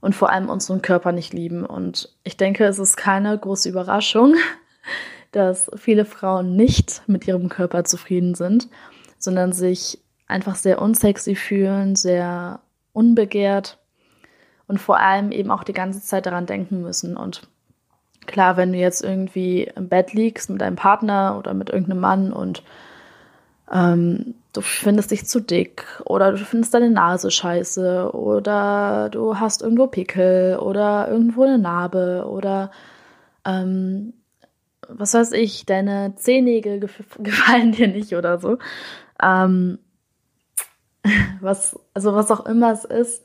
und 0.02 0.16
vor 0.16 0.30
allem 0.30 0.50
unseren 0.50 0.82
Körper 0.82 1.12
nicht 1.12 1.34
lieben. 1.34 1.66
Und 1.66 2.16
ich 2.24 2.38
denke, 2.38 2.66
es 2.66 2.80
ist 2.80 2.98
keine 2.98 3.38
große 3.38 3.70
Überraschung, 3.70 4.36
dass 5.32 5.70
viele 5.76 6.06
Frauen 6.06 6.56
nicht 6.56 7.04
mit 7.08 7.28
ihrem 7.28 7.50
Körper 7.50 7.84
zufrieden 7.84 8.36
sind, 8.36 8.68
sondern 9.18 9.52
sich 9.52 10.00
einfach 10.28 10.56
sehr 10.56 10.82
unsexy 10.82 11.36
fühlen, 11.36 11.96
sehr 11.96 12.62
unbegehrt 12.94 13.78
und 14.68 14.80
vor 14.80 15.00
allem 15.00 15.32
eben 15.32 15.52
auch 15.52 15.64
die 15.64 15.74
ganze 15.74 16.02
Zeit 16.02 16.26
daran 16.26 16.46
denken 16.46 16.82
müssen. 16.82 17.18
Und 17.18 17.48
klar, 18.26 18.58
wenn 18.58 18.72
du 18.72 18.78
jetzt 18.78 19.04
irgendwie 19.04 19.64
im 19.64 19.90
Bett 19.90 20.14
liegst 20.14 20.50
mit 20.50 20.62
deinem 20.62 20.76
Partner 20.76 21.36
oder 21.38 21.54
mit 21.54 21.70
irgendeinem 21.70 22.00
Mann 22.00 22.32
und 22.32 22.64
ähm, 23.72 24.36
du 24.54 24.62
findest 24.62 25.12
dich 25.12 25.26
zu 25.26 25.40
dick 25.40 25.86
oder 26.06 26.32
du 26.32 26.38
findest 26.38 26.74
deine 26.74 26.90
Nase 26.90 27.32
scheiße 27.32 28.12
oder 28.14 29.10
du 29.12 29.40
hast 29.40 29.62
irgendwo 29.62 29.88
Pickel 29.88 30.58
oder 30.58 31.08
irgendwo 31.08 31.44
eine 31.44 31.60
Narbe 31.60 32.26
oder 32.28 32.72
ähm, 33.46 34.14
was 34.88 35.14
weiß 35.14 35.34
ich, 35.34 35.66
deine 35.66 36.16
Zehennägel 36.16 36.80
gef 36.80 37.04
gefallen 37.20 37.72
dir 37.72 37.88
nicht 37.88 38.14
oder 38.16 38.40
so. 38.40 38.58
Ähm, 39.22 39.80
was, 41.42 41.80
also 41.94 42.16
was 42.16 42.32
auch 42.32 42.46
immer 42.46 42.72
es 42.72 42.86
ist, 42.86 43.24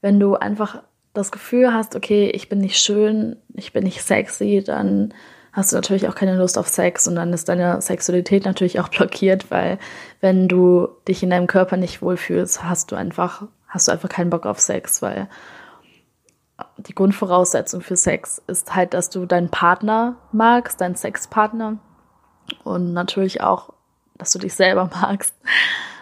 wenn 0.00 0.20
du 0.20 0.36
einfach 0.36 0.82
das 1.12 1.32
Gefühl 1.32 1.74
hast, 1.74 1.96
okay, 1.96 2.30
ich 2.30 2.48
bin 2.48 2.60
nicht 2.60 2.78
schön, 2.78 3.36
ich 3.54 3.72
bin 3.72 3.84
nicht 3.84 4.02
sexy, 4.02 4.62
dann 4.64 5.12
hast 5.52 5.72
du 5.72 5.76
natürlich 5.76 6.08
auch 6.08 6.14
keine 6.14 6.36
Lust 6.36 6.58
auf 6.58 6.68
Sex 6.68 7.08
und 7.08 7.16
dann 7.16 7.32
ist 7.32 7.48
deine 7.48 7.80
Sexualität 7.80 8.44
natürlich 8.44 8.80
auch 8.80 8.88
blockiert, 8.96 9.50
weil 9.50 9.78
wenn 10.20 10.48
du 10.48 10.88
dich 11.08 11.22
in 11.22 11.30
deinem 11.30 11.46
Körper 11.46 11.76
nicht 11.76 12.02
wohlfühlst, 12.02 12.64
hast 12.64 12.92
du 12.92 12.96
einfach, 12.96 13.42
hast 13.68 13.88
du 13.88 13.92
einfach 13.92 14.08
keinen 14.08 14.30
Bock 14.30 14.46
auf 14.46 14.60
Sex, 14.60 15.02
weil 15.02 15.28
die 16.76 16.94
Grundvoraussetzung 16.94 17.80
für 17.80 17.96
Sex 17.96 18.42
ist 18.46 18.74
halt, 18.74 18.94
dass 18.94 19.10
du 19.10 19.26
deinen 19.26 19.50
Partner 19.50 20.16
magst, 20.32 20.80
deinen 20.80 20.94
Sexpartner 20.94 21.78
und 22.64 22.92
natürlich 22.92 23.40
auch, 23.40 23.72
dass 24.18 24.32
du 24.32 24.38
dich 24.38 24.54
selber 24.54 24.90
magst. 25.00 25.34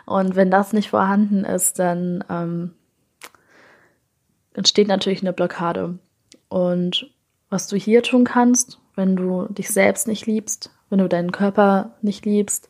Und 0.06 0.36
wenn 0.36 0.50
das 0.50 0.72
nicht 0.72 0.90
vorhanden 0.90 1.44
ist, 1.44 1.78
dann 1.78 2.24
ähm, 2.30 2.74
entsteht 4.54 4.88
natürlich 4.88 5.20
eine 5.22 5.32
Blockade. 5.32 5.98
Und 6.48 7.10
was 7.50 7.68
du 7.68 7.76
hier 7.76 8.02
tun 8.02 8.24
kannst, 8.24 8.78
wenn 8.98 9.16
du 9.16 9.46
dich 9.48 9.70
selbst 9.70 10.06
nicht 10.06 10.26
liebst, 10.26 10.70
wenn 10.90 10.98
du 10.98 11.08
deinen 11.08 11.32
Körper 11.32 11.94
nicht 12.02 12.26
liebst, 12.26 12.68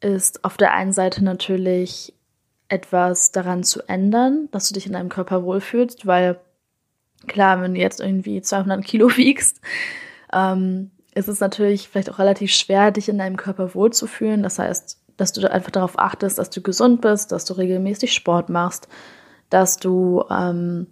ist 0.00 0.44
auf 0.44 0.56
der 0.56 0.72
einen 0.72 0.92
Seite 0.92 1.22
natürlich 1.24 2.14
etwas 2.68 3.32
daran 3.32 3.62
zu 3.62 3.82
ändern, 3.88 4.48
dass 4.52 4.68
du 4.68 4.74
dich 4.74 4.86
in 4.86 4.92
deinem 4.92 5.08
Körper 5.08 5.42
wohlfühlst, 5.42 6.06
weil 6.06 6.38
klar, 7.26 7.60
wenn 7.60 7.74
du 7.74 7.80
jetzt 7.80 8.00
irgendwie 8.00 8.40
200 8.40 8.84
Kilo 8.84 9.08
wiegst, 9.16 9.60
ähm, 10.32 10.90
ist 11.14 11.28
es 11.28 11.40
natürlich 11.40 11.88
vielleicht 11.88 12.10
auch 12.10 12.18
relativ 12.18 12.52
schwer, 12.52 12.90
dich 12.90 13.08
in 13.08 13.18
deinem 13.18 13.36
Körper 13.36 13.74
wohlzufühlen. 13.74 14.42
Das 14.42 14.58
heißt, 14.58 15.00
dass 15.16 15.32
du 15.32 15.50
einfach 15.50 15.70
darauf 15.70 15.98
achtest, 15.98 16.38
dass 16.38 16.50
du 16.50 16.60
gesund 16.60 17.00
bist, 17.00 17.32
dass 17.32 17.46
du 17.46 17.54
regelmäßig 17.54 18.12
Sport 18.12 18.48
machst, 18.48 18.86
dass 19.48 19.78
du 19.78 20.24
ähm, 20.30 20.88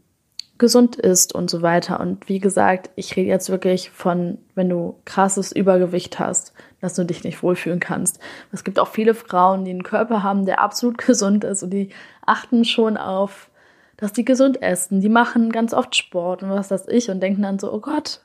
gesund 0.64 0.96
ist 0.96 1.34
und 1.34 1.50
so 1.50 1.60
weiter. 1.60 2.00
Und 2.00 2.26
wie 2.26 2.38
gesagt, 2.38 2.88
ich 2.96 3.14
rede 3.16 3.28
jetzt 3.28 3.50
wirklich 3.50 3.90
von, 3.90 4.38
wenn 4.54 4.70
du 4.70 4.98
krasses 5.04 5.52
Übergewicht 5.52 6.18
hast, 6.18 6.54
dass 6.80 6.94
du 6.94 7.04
dich 7.04 7.22
nicht 7.22 7.42
wohlfühlen 7.42 7.80
kannst. 7.80 8.18
Es 8.50 8.64
gibt 8.64 8.78
auch 8.78 8.88
viele 8.88 9.12
Frauen, 9.12 9.66
die 9.66 9.72
einen 9.72 9.82
Körper 9.82 10.22
haben, 10.22 10.46
der 10.46 10.60
absolut 10.60 10.96
gesund 11.06 11.44
ist 11.44 11.62
und 11.62 11.68
die 11.68 11.90
achten 12.24 12.64
schon 12.64 12.96
auf, 12.96 13.50
dass 13.98 14.14
die 14.14 14.24
gesund 14.24 14.62
essen. 14.62 15.02
Die 15.02 15.10
machen 15.10 15.52
ganz 15.52 15.74
oft 15.74 15.94
Sport 15.94 16.42
und 16.42 16.48
was 16.48 16.70
weiß 16.70 16.88
ich 16.88 17.10
und 17.10 17.20
denken 17.20 17.42
dann 17.42 17.58
so, 17.58 17.70
oh 17.70 17.80
Gott, 17.80 18.22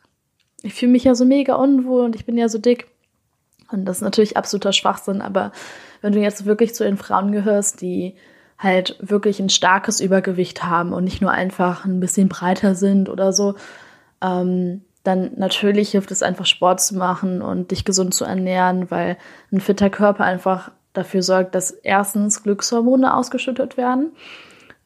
ich 0.62 0.74
fühle 0.74 0.93
mich 0.93 1.03
ja 1.03 1.15
so 1.15 1.25
mega 1.25 1.55
unwohl 1.55 2.05
und 2.05 2.15
ich 2.15 2.25
bin 2.25 2.38
ja 2.38 2.48
so 2.48 2.58
dick. 2.58 2.88
Und 3.69 3.84
das 3.84 3.98
ist 3.98 4.01
natürlich 4.01 4.38
absoluter 4.38 4.72
Schwachsinn, 4.72 5.22
aber 5.22 5.51
wenn 6.00 6.13
du 6.13 6.19
jetzt 6.22 6.46
wirklich 6.46 6.74
zu 6.74 6.86
den 6.86 6.96
Frauen 6.96 7.34
gehörst, 7.34 7.81
die 7.81 8.15
halt 8.60 8.98
wirklich 9.01 9.39
ein 9.39 9.50
starkes 9.50 10.01
Übergewicht 10.01 10.63
haben 10.63 10.94
und 10.94 11.06
nicht 11.06 11.22
nur 11.22 11.32
einfach 11.32 11.86
ein 11.86 12.00
bisschen 12.00 12.30
breiter 12.30 12.75
sind 12.75 13.10
oder 13.10 13.34
so, 13.34 13.56
ähm, 14.22 14.82
dann 15.04 15.32
natürlich 15.38 15.92
hilft 15.92 16.12
es 16.12 16.22
einfach 16.22 16.46
Sport 16.46 16.82
zu 16.82 16.98
machen 16.98 17.42
und 17.42 17.72
dich 17.72 17.86
gesund 17.86 18.13
zu 18.13 18.25
ernähren, 18.25 18.92
weil 18.92 19.18
ein 19.51 19.62
fitter 19.62 19.89
Körper 19.89 20.25
einfach 20.25 20.72
dafür 20.92 21.24
sorgt, 21.24 21.56
dass 21.56 21.72
erstens 21.72 22.44
Glückshormone 22.44 23.16
ausgeschüttet 23.16 23.78
werden 23.78 24.12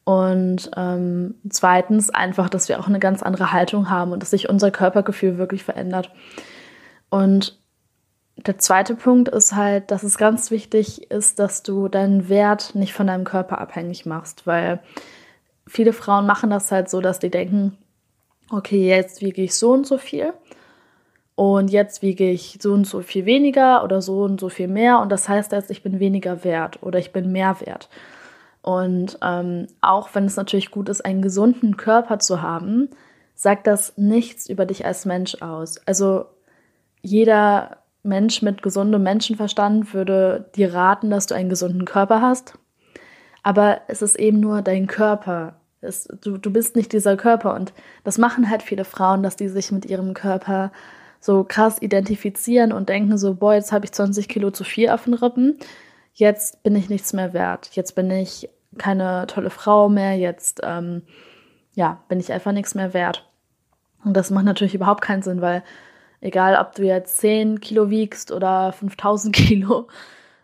und 0.04 0.70
ähm, 0.76 1.34
zweitens 1.48 2.10
einfach, 2.10 2.50
dass 2.50 2.68
wir 2.68 2.78
auch 2.78 2.86
eine 2.86 3.00
ganz 3.00 3.22
andere 3.22 3.52
Haltung 3.52 3.88
haben 3.90 4.12
und 4.12 4.22
dass 4.22 4.30
sich 4.30 4.48
unser 4.48 4.70
Körpergefühl 4.70 5.38
wirklich 5.38 5.64
verändert. 5.64 6.10
Und 7.08 7.58
der 8.36 8.58
zweite 8.58 8.94
Punkt 8.96 9.28
ist 9.28 9.54
halt, 9.54 9.90
dass 9.90 10.02
es 10.02 10.18
ganz 10.18 10.50
wichtig 10.50 11.10
ist, 11.10 11.38
dass 11.38 11.62
du 11.62 11.88
deinen 11.88 12.28
Wert 12.28 12.74
nicht 12.74 12.92
von 12.92 13.06
deinem 13.06 13.24
Körper 13.24 13.60
abhängig 13.60 14.06
machst, 14.06 14.46
weil 14.46 14.80
viele 15.66 15.92
Frauen 15.92 16.26
machen 16.26 16.50
das 16.50 16.70
halt 16.72 16.90
so, 16.90 17.00
dass 17.00 17.20
die 17.20 17.30
denken, 17.30 17.78
okay, 18.50 18.88
jetzt 18.88 19.22
wiege 19.22 19.42
ich 19.42 19.54
so 19.54 19.72
und 19.72 19.86
so 19.86 19.98
viel 19.98 20.32
und 21.36 21.70
jetzt 21.70 22.02
wiege 22.02 22.28
ich 22.28 22.58
so 22.60 22.72
und 22.72 22.86
so 22.86 23.00
viel 23.00 23.24
weniger 23.24 23.84
oder 23.84 24.02
so 24.02 24.22
und 24.22 24.40
so 24.40 24.48
viel 24.48 24.68
mehr 24.68 25.00
und 25.00 25.10
das 25.10 25.28
heißt 25.28 25.52
jetzt, 25.52 25.70
ich 25.70 25.82
bin 25.82 26.00
weniger 26.00 26.44
wert 26.44 26.82
oder 26.82 26.98
ich 26.98 27.12
bin 27.12 27.32
mehr 27.32 27.60
wert. 27.60 27.88
Und 28.62 29.18
ähm, 29.22 29.66
auch 29.82 30.08
wenn 30.14 30.24
es 30.24 30.36
natürlich 30.36 30.70
gut 30.70 30.88
ist, 30.88 31.04
einen 31.04 31.20
gesunden 31.20 31.76
Körper 31.76 32.18
zu 32.18 32.40
haben, 32.40 32.88
sagt 33.34 33.66
das 33.66 33.92
nichts 33.98 34.48
über 34.48 34.64
dich 34.64 34.86
als 34.86 35.04
Mensch 35.04 35.42
aus. 35.42 35.86
Also 35.86 36.24
jeder 37.02 37.83
Mensch 38.04 38.42
mit 38.42 38.62
gesundem 38.62 39.02
Menschenverstand 39.02 39.94
würde 39.94 40.50
dir 40.54 40.74
raten, 40.74 41.10
dass 41.10 41.26
du 41.26 41.34
einen 41.34 41.48
gesunden 41.48 41.84
Körper 41.84 42.20
hast. 42.20 42.58
Aber 43.42 43.80
es 43.88 44.02
ist 44.02 44.16
eben 44.16 44.40
nur 44.40 44.62
dein 44.62 44.86
Körper. 44.86 45.56
Es, 45.80 46.06
du, 46.22 46.38
du 46.38 46.50
bist 46.52 46.76
nicht 46.76 46.92
dieser 46.92 47.16
Körper. 47.16 47.54
Und 47.54 47.72
das 48.04 48.18
machen 48.18 48.48
halt 48.48 48.62
viele 48.62 48.84
Frauen, 48.84 49.22
dass 49.22 49.36
die 49.36 49.48
sich 49.48 49.72
mit 49.72 49.86
ihrem 49.86 50.14
Körper 50.14 50.70
so 51.20 51.44
krass 51.44 51.80
identifizieren 51.80 52.72
und 52.72 52.90
denken 52.90 53.16
so, 53.16 53.34
boah, 53.34 53.54
jetzt 53.54 53.72
habe 53.72 53.86
ich 53.86 53.92
20 53.92 54.28
Kilo 54.28 54.50
zu 54.50 54.64
viel 54.64 54.90
auf 54.90 55.04
den 55.04 55.14
Rippen. 55.14 55.58
Jetzt 56.12 56.62
bin 56.62 56.76
ich 56.76 56.90
nichts 56.90 57.12
mehr 57.14 57.32
wert. 57.32 57.70
Jetzt 57.72 57.94
bin 57.94 58.10
ich 58.10 58.50
keine 58.76 59.26
tolle 59.26 59.50
Frau 59.50 59.88
mehr. 59.88 60.16
Jetzt, 60.16 60.60
ähm, 60.62 61.02
ja, 61.74 62.02
bin 62.08 62.20
ich 62.20 62.32
einfach 62.32 62.52
nichts 62.52 62.74
mehr 62.74 62.92
wert. 62.92 63.26
Und 64.04 64.14
das 64.14 64.30
macht 64.30 64.44
natürlich 64.44 64.74
überhaupt 64.74 65.00
keinen 65.00 65.22
Sinn, 65.22 65.40
weil 65.40 65.62
Egal, 66.24 66.56
ob 66.56 66.74
du 66.74 66.84
jetzt 66.84 67.18
10 67.18 67.60
Kilo 67.60 67.90
wiegst 67.90 68.32
oder 68.32 68.72
5000 68.72 69.36
Kilo 69.36 69.88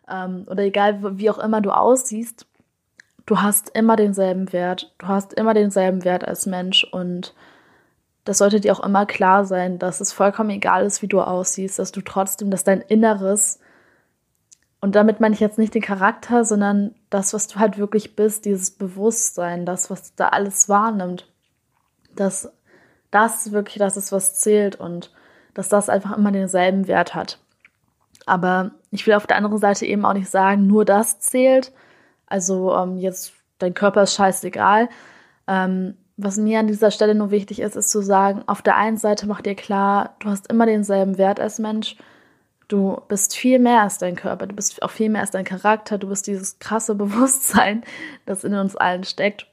ähm, 0.07 0.45
oder 0.47 0.63
egal, 0.63 1.19
wie 1.19 1.31
auch 1.31 1.39
immer 1.39 1.63
du 1.63 1.71
aussiehst, 1.71 2.45
du 3.25 3.41
hast 3.41 3.71
immer 3.71 3.97
denselben 3.97 4.53
Wert. 4.53 4.93
Du 4.99 5.09
hast 5.09 5.33
immer 5.33 5.55
denselben 5.55 6.05
Wert 6.05 6.29
als 6.29 6.45
Mensch 6.45 6.85
und 6.85 7.35
das 8.25 8.37
sollte 8.37 8.61
dir 8.61 8.75
auch 8.75 8.85
immer 8.85 9.07
klar 9.07 9.47
sein, 9.47 9.79
dass 9.79 10.03
es 10.03 10.13
vollkommen 10.13 10.51
egal 10.51 10.85
ist, 10.85 11.01
wie 11.01 11.09
du 11.09 11.23
aussiehst, 11.23 11.79
dass 11.79 11.93
du 11.93 12.03
trotzdem, 12.03 12.51
dass 12.51 12.63
dein 12.63 12.83
Inneres, 12.83 13.59
und 14.83 14.95
damit 14.95 15.19
meine 15.19 15.35
ich 15.35 15.41
jetzt 15.41 15.57
nicht 15.57 15.75
den 15.75 15.81
Charakter, 15.81 16.45
sondern 16.45 16.95
das, 17.09 17.33
was 17.33 17.47
du 17.47 17.59
halt 17.59 17.79
wirklich 17.79 18.17
bist, 18.17 18.45
dieses 18.45 18.71
Bewusstsein, 18.71 19.65
das, 19.65 19.89
was 19.89 20.15
da 20.15 20.29
alles 20.29 20.69
wahrnimmt, 20.69 21.27
dass 22.15 22.53
das 23.11 23.53
wirklich 23.53 23.79
das 23.79 23.97
ist, 23.97 24.13
was 24.13 24.35
zählt 24.41 24.77
und 24.77 25.11
dass 25.55 25.69
das 25.69 25.89
einfach 25.89 26.17
immer 26.17 26.33
denselben 26.33 26.87
Wert 26.89 27.15
hat. 27.15 27.39
Aber 28.27 28.73
ich 28.91 29.07
will 29.07 29.15
auf 29.15 29.27
der 29.27 29.37
anderen 29.37 29.59
Seite 29.59 29.87
eben 29.87 30.05
auch 30.05 30.13
nicht 30.13 30.31
sagen, 30.31 30.67
nur 30.67 30.85
das 30.85 31.21
zählt. 31.21 31.73
Also 32.27 32.75
ähm, 32.77 32.97
jetzt 32.97 33.33
dein 33.59 33.75
Körper 33.75 34.03
ist 34.03 34.15
scheißegal. 34.15 34.89
Ähm, 35.47 35.97
was 36.17 36.37
mir 36.37 36.61
an 36.61 36.67
dieser 36.67 36.91
Stelle 36.91 37.15
nur 37.15 37.31
wichtig 37.31 37.61
ist, 37.61 37.77
ist 37.77 37.91
zu 37.91 38.03
sagen, 38.03 38.43
auf 38.47 38.63
der 38.63 38.77
einen 38.77 38.99
Seite 38.99 39.27
mach 39.27 39.41
dir 39.41 39.55
klar, 39.55 40.17
du 40.21 40.29
hast 40.29 40.49
immer 40.49 40.67
denselben 40.67 41.19
Wert 41.19 41.41
als 41.41 41.59
Mensch. 41.59 41.97
Du 42.69 43.01
bist 43.09 43.35
viel 43.35 43.59
mehr 43.59 43.83
als 43.83 43.99
dein 43.99 44.17
Körper, 44.17 44.47
du 44.47 44.55
bist 44.55 44.83
auch 44.83 44.91
viel 44.91 45.09
mehr 45.09 45.23
als 45.23 45.33
dein 45.33 45.45
Charakter, 45.45 45.99
du 45.99 46.09
bist 46.09 46.27
dieses 46.27 46.59
krasse 46.59 46.95
Bewusstsein, 46.97 47.83
das 48.27 48.45
in 48.45 48.55
uns 48.55 48.77
allen 48.77 49.05
steckt. 49.05 49.47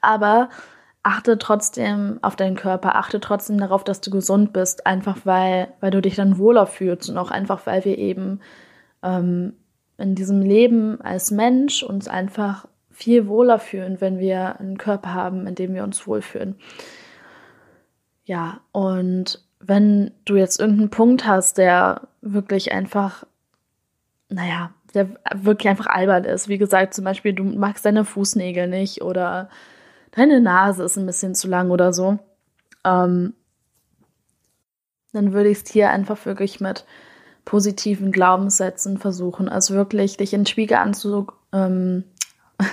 Aber 0.00 0.48
achte 1.08 1.38
trotzdem 1.38 2.18
auf 2.20 2.36
deinen 2.36 2.54
Körper, 2.54 2.94
achte 2.96 3.18
trotzdem 3.18 3.56
darauf, 3.56 3.82
dass 3.82 4.02
du 4.02 4.10
gesund 4.10 4.52
bist, 4.52 4.86
einfach 4.86 5.16
weil, 5.24 5.68
weil 5.80 5.90
du 5.90 6.02
dich 6.02 6.16
dann 6.16 6.36
wohler 6.36 6.66
fühlst 6.66 7.08
und 7.08 7.16
auch 7.16 7.30
einfach, 7.30 7.64
weil 7.64 7.86
wir 7.86 7.96
eben 7.96 8.40
ähm, 9.02 9.54
in 9.96 10.14
diesem 10.14 10.42
Leben 10.42 11.00
als 11.00 11.30
Mensch 11.30 11.82
uns 11.82 12.08
einfach 12.08 12.68
viel 12.90 13.26
wohler 13.26 13.58
fühlen, 13.58 14.02
wenn 14.02 14.18
wir 14.18 14.60
einen 14.60 14.76
Körper 14.76 15.14
haben, 15.14 15.46
in 15.46 15.54
dem 15.54 15.72
wir 15.72 15.82
uns 15.82 16.06
wohlfühlen. 16.06 16.56
Ja, 18.26 18.60
und 18.72 19.42
wenn 19.60 20.10
du 20.26 20.36
jetzt 20.36 20.60
irgendeinen 20.60 20.90
Punkt 20.90 21.26
hast, 21.26 21.56
der 21.56 22.02
wirklich 22.20 22.70
einfach, 22.70 23.24
naja, 24.28 24.72
der 24.92 25.08
wirklich 25.34 25.70
einfach 25.70 25.86
albern 25.86 26.24
ist, 26.24 26.48
wie 26.48 26.58
gesagt, 26.58 26.92
zum 26.92 27.06
Beispiel, 27.06 27.32
du 27.32 27.44
magst 27.44 27.86
deine 27.86 28.04
Fußnägel 28.04 28.68
nicht 28.68 29.00
oder 29.00 29.48
deine 30.12 30.40
Nase 30.40 30.84
ist 30.84 30.96
ein 30.96 31.06
bisschen 31.06 31.34
zu 31.34 31.48
lang 31.48 31.70
oder 31.70 31.92
so, 31.92 32.18
ähm, 32.84 33.34
dann 35.12 35.32
würde 35.32 35.48
ich 35.48 35.62
es 35.62 35.70
hier 35.70 35.90
einfach 35.90 36.24
wirklich 36.26 36.60
mit 36.60 36.84
positiven 37.44 38.12
Glaubenssätzen 38.12 38.98
versuchen. 38.98 39.48
Also 39.48 39.74
wirklich 39.74 40.16
dich 40.18 40.34
in 40.34 40.40
den 40.40 40.46
Spiegel 40.46 40.76
anzu, 40.76 41.28
ähm, 41.52 42.04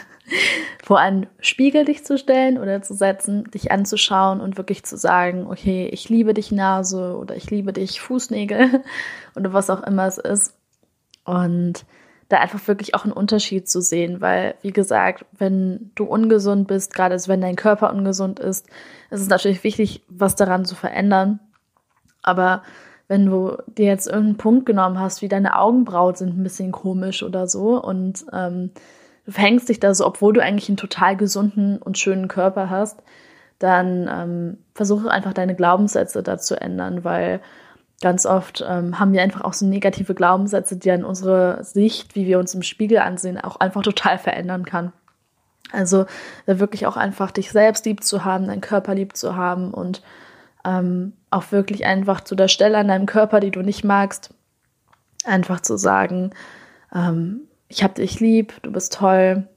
vor 0.83 0.99
einen 0.99 1.27
Spiegel 1.39 1.85
dich 1.85 2.03
zu 2.03 2.17
stellen 2.17 2.57
oder 2.57 2.81
zu 2.81 2.93
setzen, 2.93 3.49
dich 3.51 3.71
anzuschauen 3.71 4.41
und 4.41 4.57
wirklich 4.57 4.83
zu 4.83 4.97
sagen, 4.97 5.47
okay, 5.47 5.87
ich 5.91 6.09
liebe 6.09 6.33
dich 6.33 6.51
Nase 6.51 7.15
oder 7.17 7.35
ich 7.35 7.49
liebe 7.49 7.71
dich 7.71 8.01
Fußnägel 8.01 8.83
oder 9.35 9.53
was 9.53 9.69
auch 9.69 9.81
immer 9.83 10.05
es 10.05 10.17
ist. 10.17 10.57
Und 11.23 11.85
da 12.29 12.39
einfach 12.39 12.67
wirklich 12.67 12.95
auch 12.95 13.03
einen 13.03 13.13
Unterschied 13.13 13.69
zu 13.69 13.81
sehen, 13.81 14.19
weil, 14.19 14.55
wie 14.61 14.71
gesagt, 14.71 15.25
wenn 15.37 15.91
du 15.95 16.05
ungesund 16.05 16.67
bist, 16.67 16.93
gerade 16.93 17.15
wenn 17.27 17.41
dein 17.41 17.55
Körper 17.55 17.93
ungesund 17.93 18.39
ist, 18.39 18.67
ist 19.11 19.21
es 19.21 19.29
natürlich 19.29 19.63
wichtig, 19.63 20.01
was 20.07 20.35
daran 20.35 20.65
zu 20.65 20.75
verändern. 20.75 21.39
Aber 22.23 22.63
wenn 23.07 23.27
du 23.27 23.57
dir 23.67 23.85
jetzt 23.85 24.07
irgendeinen 24.07 24.37
Punkt 24.37 24.65
genommen 24.65 24.99
hast, 24.99 25.21
wie 25.21 25.27
deine 25.27 25.59
Augenbrauen 25.59 26.15
sind 26.15 26.37
ein 26.37 26.43
bisschen 26.43 26.71
komisch 26.71 27.21
oder 27.21 27.47
so 27.47 27.81
und 27.81 28.25
ähm, 28.33 28.71
du 29.25 29.31
verhängst 29.31 29.69
dich 29.69 29.79
da 29.79 29.93
so, 29.93 30.07
obwohl 30.07 30.33
du 30.33 30.41
eigentlich 30.41 30.69
einen 30.69 30.77
total 30.77 31.15
gesunden 31.15 31.77
und 31.77 31.99
schönen 31.99 32.27
Körper 32.27 32.71
hast, 32.71 33.03
dann 33.59 34.09
ähm, 34.11 34.57
versuche 34.73 35.11
einfach 35.11 35.33
deine 35.33 35.55
Glaubenssätze 35.55 36.23
da 36.23 36.39
zu 36.39 36.59
ändern, 36.59 37.03
weil 37.03 37.39
ganz 38.01 38.25
oft 38.25 38.63
ähm, 38.67 38.99
haben 38.99 39.13
wir 39.13 39.21
einfach 39.21 39.41
auch 39.41 39.53
so 39.53 39.65
negative 39.65 40.15
Glaubenssätze, 40.15 40.77
die 40.77 40.89
dann 40.89 41.05
unsere 41.05 41.63
Sicht, 41.63 42.15
wie 42.15 42.25
wir 42.27 42.39
uns 42.39 42.53
im 42.53 42.61
Spiegel 42.61 42.99
ansehen, 42.99 43.39
auch 43.39 43.57
einfach 43.57 43.83
total 43.83 44.17
verändern 44.17 44.65
kann. 44.65 44.91
Also 45.71 46.05
da 46.45 46.59
wirklich 46.59 46.85
auch 46.85 46.97
einfach 46.97 47.31
dich 47.31 47.51
selbst 47.51 47.85
lieb 47.85 48.03
zu 48.03 48.23
haben, 48.23 48.47
deinen 48.47 48.61
Körper 48.61 48.93
lieb 48.95 49.15
zu 49.15 49.35
haben 49.35 49.73
und 49.73 50.01
ähm, 50.63 51.13
auch 51.29 51.51
wirklich 51.51 51.85
einfach 51.85 52.21
zu 52.21 52.35
der 52.35 52.47
Stelle 52.47 52.77
an 52.77 52.87
deinem 52.87 53.05
Körper, 53.05 53.39
die 53.39 53.51
du 53.51 53.61
nicht 53.61 53.83
magst, 53.83 54.33
einfach 55.25 55.61
zu 55.61 55.77
sagen, 55.77 56.31
ähm, 56.93 57.41
ich 57.67 57.83
hab 57.83 57.95
dich 57.95 58.19
lieb, 58.19 58.53
du 58.61 58.71
bist 58.71 58.93
toll, 58.93 59.47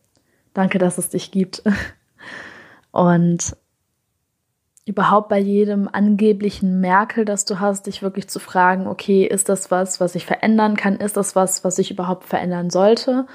danke, 0.55 0.79
dass 0.79 0.99
es 0.99 1.11
dich 1.11 1.31
gibt. 1.31 1.63
Und 2.91 3.57
überhaupt 4.89 5.29
bei 5.29 5.39
jedem 5.39 5.89
angeblichen 5.93 6.81
Merkel, 6.81 7.25
das 7.25 7.45
du 7.45 7.61
hast, 7.61 7.87
dich 7.87 8.03
wirklich 8.03 8.29
zu 8.29 8.39
fragen, 8.39 8.87
okay, 8.87 9.25
ist 9.25 9.49
das 9.49 9.71
was, 9.71 10.01
was 10.01 10.15
ich 10.15 10.27
verändern 10.27 10.77
kann? 10.77 10.97
Ist 10.97 11.17
das 11.17 11.37
was, 11.37 11.65
was 11.65 11.79
ich 11.79 11.91
überhaupt 11.91 12.25
verändern 12.25 12.71
sollte? 12.71 13.27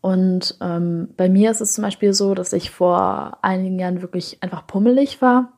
Und 0.00 0.56
ähm, 0.60 1.10
bei 1.16 1.28
mir 1.28 1.50
ist 1.50 1.60
es 1.60 1.74
zum 1.74 1.84
Beispiel 1.84 2.12
so, 2.12 2.34
dass 2.34 2.52
ich 2.52 2.70
vor 2.70 3.38
einigen 3.42 3.78
Jahren 3.78 4.02
wirklich 4.02 4.42
einfach 4.42 4.66
pummelig 4.66 5.20
war. 5.20 5.52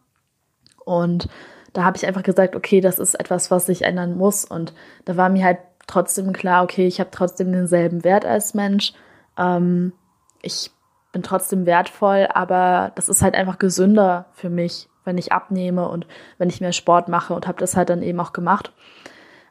Und 0.84 1.28
da 1.72 1.84
habe 1.84 1.96
ich 1.96 2.06
einfach 2.06 2.24
gesagt, 2.24 2.56
okay, 2.56 2.80
das 2.80 2.98
ist 2.98 3.14
etwas, 3.14 3.50
was 3.50 3.66
sich 3.66 3.82
ändern 3.82 4.16
muss. 4.16 4.44
Und 4.44 4.74
da 5.04 5.16
war 5.16 5.28
mir 5.28 5.44
halt 5.44 5.58
trotzdem 5.86 6.32
klar, 6.32 6.64
okay, 6.64 6.86
ich 6.86 7.00
habe 7.00 7.10
trotzdem 7.10 7.52
denselben 7.52 8.04
Wert 8.04 8.26
als 8.26 8.54
Mensch. 8.54 8.92
Ähm, 9.38 9.92
ich 10.42 10.70
bin 11.12 11.22
trotzdem 11.22 11.66
wertvoll, 11.66 12.28
aber 12.32 12.92
das 12.96 13.08
ist 13.08 13.22
halt 13.22 13.34
einfach 13.34 13.58
gesünder 13.58 14.26
für 14.32 14.50
mich, 14.50 14.88
wenn 15.04 15.18
ich 15.18 15.32
abnehme 15.32 15.88
und 15.88 16.06
wenn 16.38 16.48
ich 16.48 16.60
mehr 16.60 16.72
Sport 16.72 17.08
mache 17.08 17.34
und 17.34 17.46
habe 17.46 17.58
das 17.58 17.76
halt 17.76 17.90
dann 17.90 18.02
eben 18.02 18.20
auch 18.20 18.32
gemacht. 18.32 18.72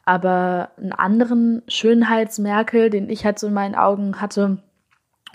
Aber 0.05 0.71
einen 0.77 0.93
anderen 0.93 1.61
Schönheitsmerkel, 1.67 2.89
den 2.89 3.09
ich 3.09 3.25
halt 3.25 3.39
so 3.39 3.47
in 3.47 3.53
meinen 3.53 3.75
Augen 3.75 4.19
hatte 4.19 4.57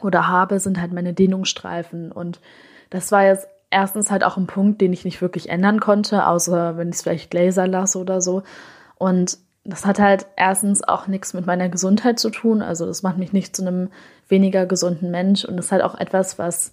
oder 0.02 0.28
habe, 0.28 0.60
sind 0.60 0.80
halt 0.80 0.92
meine 0.92 1.14
Dehnungsstreifen. 1.14 2.12
Und 2.12 2.40
das 2.90 3.12
war 3.12 3.24
jetzt 3.24 3.48
erstens 3.70 4.10
halt 4.10 4.24
auch 4.24 4.36
ein 4.36 4.46
Punkt, 4.46 4.80
den 4.80 4.92
ich 4.92 5.04
nicht 5.04 5.20
wirklich 5.22 5.48
ändern 5.48 5.80
konnte, 5.80 6.26
außer 6.26 6.76
wenn 6.76 6.88
ich 6.88 6.96
es 6.96 7.02
vielleicht 7.02 7.32
Laser 7.32 7.66
lasse 7.66 7.98
oder 7.98 8.20
so. 8.20 8.42
Und 8.96 9.38
das 9.64 9.84
hat 9.84 9.98
halt 9.98 10.26
erstens 10.36 10.82
auch 10.86 11.06
nichts 11.06 11.34
mit 11.34 11.46
meiner 11.46 11.68
Gesundheit 11.68 12.18
zu 12.18 12.30
tun. 12.30 12.62
Also 12.62 12.86
das 12.86 13.02
macht 13.02 13.18
mich 13.18 13.32
nicht 13.32 13.56
zu 13.56 13.62
einem 13.62 13.90
weniger 14.28 14.66
gesunden 14.66 15.10
Mensch. 15.10 15.44
Und 15.44 15.56
das 15.56 15.66
ist 15.66 15.72
halt 15.72 15.82
auch 15.82 15.96
etwas, 15.96 16.38
was, 16.38 16.72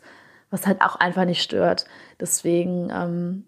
was 0.51 0.67
halt 0.67 0.81
auch 0.81 0.95
einfach 0.95 1.25
nicht 1.25 1.41
stört. 1.41 1.85
Deswegen 2.19 2.89
ähm, 2.93 3.45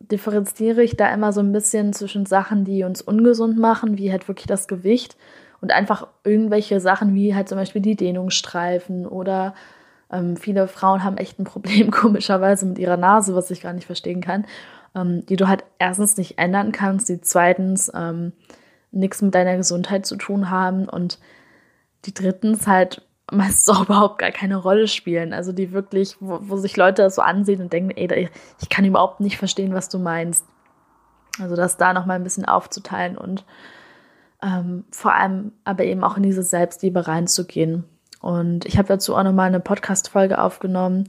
differenziere 0.00 0.82
ich 0.82 0.96
da 0.96 1.12
immer 1.12 1.32
so 1.32 1.40
ein 1.40 1.52
bisschen 1.52 1.92
zwischen 1.92 2.26
Sachen, 2.26 2.64
die 2.64 2.84
uns 2.84 3.02
ungesund 3.02 3.58
machen, 3.58 3.98
wie 3.98 4.10
halt 4.10 4.28
wirklich 4.28 4.46
das 4.46 4.68
Gewicht 4.68 5.16
und 5.60 5.72
einfach 5.72 6.08
irgendwelche 6.24 6.80
Sachen 6.80 7.14
wie 7.14 7.34
halt 7.34 7.48
zum 7.48 7.58
Beispiel 7.58 7.82
die 7.82 7.96
Dehnungsstreifen 7.96 9.06
oder 9.06 9.54
ähm, 10.10 10.36
viele 10.36 10.68
Frauen 10.68 11.04
haben 11.04 11.16
echt 11.16 11.38
ein 11.38 11.44
Problem, 11.44 11.90
komischerweise, 11.90 12.66
mit 12.66 12.78
ihrer 12.78 12.96
Nase, 12.96 13.34
was 13.34 13.50
ich 13.50 13.62
gar 13.62 13.72
nicht 13.72 13.86
verstehen 13.86 14.20
kann, 14.20 14.44
ähm, 14.94 15.24
die 15.26 15.36
du 15.36 15.48
halt 15.48 15.64
erstens 15.78 16.16
nicht 16.16 16.38
ändern 16.38 16.72
kannst, 16.72 17.08
die 17.08 17.20
zweitens 17.20 17.90
ähm, 17.94 18.32
nichts 18.90 19.22
mit 19.22 19.34
deiner 19.34 19.56
Gesundheit 19.56 20.04
zu 20.04 20.16
tun 20.16 20.50
haben 20.50 20.88
und 20.88 21.18
die 22.04 22.12
drittens 22.12 22.66
halt 22.66 23.02
meistens 23.30 23.74
auch 23.74 23.84
überhaupt 23.84 24.18
gar 24.18 24.30
keine 24.30 24.56
Rolle 24.56 24.88
spielen. 24.88 25.32
Also 25.32 25.52
die 25.52 25.72
wirklich, 25.72 26.16
wo, 26.20 26.38
wo 26.42 26.56
sich 26.56 26.76
Leute 26.76 27.02
das 27.02 27.14
so 27.14 27.22
ansehen 27.22 27.60
und 27.60 27.72
denken, 27.72 27.90
ey, 27.90 28.28
ich 28.60 28.68
kann 28.68 28.84
überhaupt 28.84 29.20
nicht 29.20 29.38
verstehen, 29.38 29.74
was 29.74 29.88
du 29.88 29.98
meinst. 29.98 30.46
Also 31.40 31.56
das 31.56 31.78
da 31.78 31.92
nochmal 31.92 32.16
ein 32.16 32.24
bisschen 32.24 32.44
aufzuteilen 32.44 33.16
und 33.16 33.44
ähm, 34.42 34.84
vor 34.90 35.14
allem 35.14 35.52
aber 35.64 35.84
eben 35.84 36.04
auch 36.04 36.16
in 36.16 36.24
diese 36.24 36.42
Selbstliebe 36.42 37.06
reinzugehen. 37.06 37.84
Und 38.20 38.66
ich 38.66 38.76
habe 38.76 38.88
dazu 38.88 39.16
auch 39.16 39.22
nochmal 39.22 39.48
eine 39.48 39.60
Podcast-Folge 39.60 40.38
aufgenommen. 40.38 41.08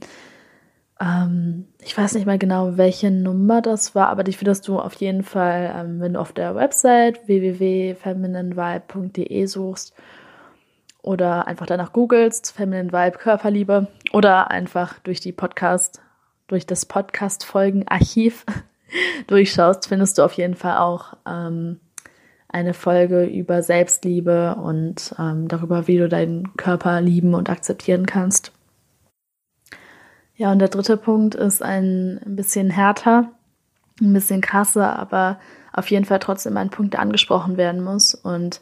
Ähm, 1.00 1.66
ich 1.80 1.96
weiß 1.96 2.14
nicht 2.14 2.26
mehr 2.26 2.38
genau, 2.38 2.76
welche 2.76 3.10
Nummer 3.10 3.60
das 3.60 3.94
war, 3.94 4.08
aber 4.08 4.24
die 4.24 4.32
findest 4.32 4.66
du 4.68 4.78
auf 4.78 4.94
jeden 4.94 5.24
Fall, 5.24 5.74
ähm, 5.76 6.00
wenn 6.00 6.14
du 6.14 6.20
auf 6.20 6.32
der 6.32 6.54
Website 6.54 7.26
www.femininevibe.de 7.26 9.46
suchst 9.46 9.94
oder 11.04 11.46
einfach 11.46 11.66
danach 11.66 11.92
googelst, 11.92 12.52
Feminine 12.52 12.92
Vibe 12.92 13.18
Körperliebe 13.18 13.88
oder 14.12 14.50
einfach 14.50 14.98
durch 15.00 15.20
die 15.20 15.32
Podcast, 15.32 16.00
durch 16.48 16.66
das 16.66 16.86
Podcast-Folgen-Archiv 16.86 18.46
durchschaust, 19.26 19.86
findest 19.86 20.18
du 20.18 20.22
auf 20.22 20.32
jeden 20.32 20.54
Fall 20.54 20.78
auch 20.78 21.14
ähm, 21.28 21.78
eine 22.48 22.72
Folge 22.72 23.24
über 23.24 23.62
Selbstliebe 23.62 24.54
und 24.54 25.14
ähm, 25.18 25.46
darüber, 25.48 25.86
wie 25.86 25.98
du 25.98 26.08
deinen 26.08 26.56
Körper 26.56 27.00
lieben 27.00 27.34
und 27.34 27.50
akzeptieren 27.50 28.06
kannst. 28.06 28.52
Ja, 30.36 30.52
und 30.52 30.58
der 30.58 30.68
dritte 30.68 30.96
Punkt 30.96 31.34
ist 31.34 31.62
ein, 31.62 32.20
ein 32.24 32.34
bisschen 32.34 32.70
härter, 32.70 33.30
ein 34.00 34.12
bisschen 34.12 34.40
krasser, 34.40 34.98
aber 34.98 35.38
auf 35.72 35.90
jeden 35.90 36.04
Fall 36.04 36.18
trotzdem 36.18 36.56
ein 36.56 36.70
Punkt, 36.70 36.94
der 36.94 37.00
angesprochen 37.00 37.56
werden 37.56 37.82
muss. 37.82 38.14
Und 38.14 38.60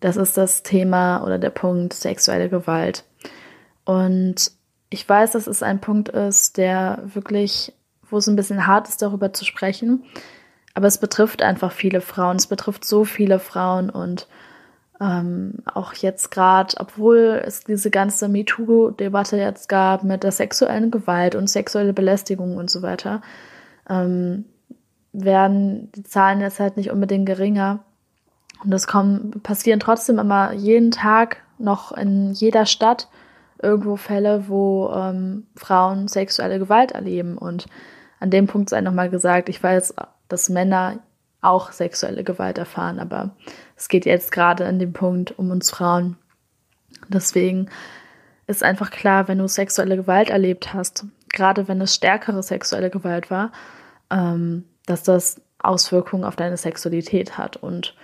das 0.00 0.16
ist 0.16 0.36
das 0.36 0.62
Thema 0.62 1.24
oder 1.24 1.38
der 1.38 1.50
Punkt 1.50 1.92
sexuelle 1.92 2.48
Gewalt. 2.48 3.04
Und 3.84 4.52
ich 4.90 5.08
weiß, 5.08 5.32
dass 5.32 5.46
es 5.46 5.62
ein 5.62 5.80
Punkt 5.80 6.08
ist, 6.08 6.56
der 6.56 7.02
wirklich, 7.04 7.72
wo 8.08 8.18
es 8.18 8.28
ein 8.28 8.36
bisschen 8.36 8.66
hart 8.66 8.88
ist, 8.88 9.02
darüber 9.02 9.32
zu 9.32 9.44
sprechen. 9.44 10.04
Aber 10.74 10.86
es 10.86 10.98
betrifft 10.98 11.42
einfach 11.42 11.72
viele 11.72 12.00
Frauen. 12.00 12.36
Es 12.36 12.46
betrifft 12.46 12.84
so 12.84 13.04
viele 13.04 13.38
Frauen 13.38 13.90
und 13.90 14.28
ähm, 15.00 15.54
auch 15.66 15.92
jetzt 15.94 16.30
gerade, 16.30 16.74
obwohl 16.78 17.42
es 17.44 17.64
diese 17.64 17.90
ganze 17.90 18.28
MeToo-Debatte 18.28 19.36
jetzt 19.36 19.68
gab 19.68 20.02
mit 20.02 20.24
der 20.24 20.32
sexuellen 20.32 20.90
Gewalt 20.90 21.34
und 21.34 21.48
sexuelle 21.48 21.92
Belästigung 21.92 22.56
und 22.56 22.70
so 22.70 22.82
weiter, 22.82 23.22
ähm, 23.88 24.44
werden 25.12 25.90
die 25.92 26.02
Zahlen 26.02 26.40
jetzt 26.40 26.60
halt 26.60 26.76
nicht 26.76 26.90
unbedingt 26.90 27.26
geringer. 27.26 27.84
Und 28.64 28.72
es 28.72 28.86
kommen, 28.86 29.40
passieren 29.42 29.80
trotzdem 29.80 30.18
immer 30.18 30.52
jeden 30.52 30.90
Tag 30.90 31.38
noch 31.58 31.92
in 31.92 32.32
jeder 32.32 32.66
Stadt 32.66 33.08
irgendwo 33.60 33.96
Fälle, 33.96 34.48
wo 34.48 34.90
ähm, 34.94 35.46
Frauen 35.56 36.08
sexuelle 36.08 36.58
Gewalt 36.58 36.92
erleben. 36.92 37.38
Und 37.38 37.66
an 38.20 38.30
dem 38.30 38.46
Punkt 38.46 38.70
sei 38.70 38.80
nochmal 38.80 39.10
gesagt, 39.10 39.48
ich 39.48 39.62
weiß, 39.62 39.94
dass 40.28 40.48
Männer 40.48 41.00
auch 41.40 41.72
sexuelle 41.72 42.24
Gewalt 42.24 42.58
erfahren, 42.58 42.98
aber 42.98 43.30
es 43.76 43.88
geht 43.88 44.06
jetzt 44.06 44.32
gerade 44.32 44.66
an 44.66 44.78
dem 44.78 44.92
Punkt 44.92 45.38
um 45.38 45.50
uns 45.50 45.70
Frauen. 45.70 46.16
Deswegen 47.08 47.68
ist 48.48 48.64
einfach 48.64 48.90
klar, 48.90 49.28
wenn 49.28 49.38
du 49.38 49.46
sexuelle 49.46 49.96
Gewalt 49.96 50.30
erlebt 50.30 50.74
hast, 50.74 51.04
gerade 51.28 51.68
wenn 51.68 51.80
es 51.80 51.94
stärkere 51.94 52.42
sexuelle 52.42 52.90
Gewalt 52.90 53.30
war, 53.30 53.52
ähm, 54.10 54.64
dass 54.86 55.02
das 55.02 55.40
Auswirkungen 55.58 56.24
auf 56.24 56.34
deine 56.34 56.56
Sexualität 56.56 57.38
hat. 57.38 57.56
Und 57.56 57.94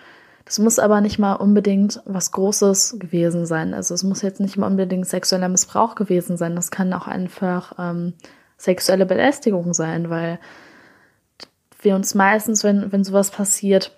das 0.44 0.58
muss 0.58 0.78
aber 0.78 1.00
nicht 1.00 1.18
mal 1.18 1.34
unbedingt 1.34 2.02
was 2.04 2.30
Großes 2.32 2.96
gewesen 2.98 3.46
sein. 3.46 3.72
Also 3.72 3.94
es 3.94 4.02
muss 4.02 4.22
jetzt 4.22 4.40
nicht 4.40 4.56
mal 4.56 4.66
unbedingt 4.66 5.06
sexueller 5.06 5.48
Missbrauch 5.48 5.94
gewesen 5.94 6.36
sein. 6.36 6.54
Das 6.54 6.70
kann 6.70 6.92
auch 6.92 7.06
einfach 7.06 7.74
ähm, 7.78 8.12
sexuelle 8.58 9.06
Belästigung 9.06 9.72
sein, 9.72 10.10
weil 10.10 10.38
wir 11.80 11.94
uns 11.94 12.14
meistens, 12.14 12.62
wenn, 12.62 12.92
wenn 12.92 13.04
sowas 13.04 13.30
passiert, 13.30 13.92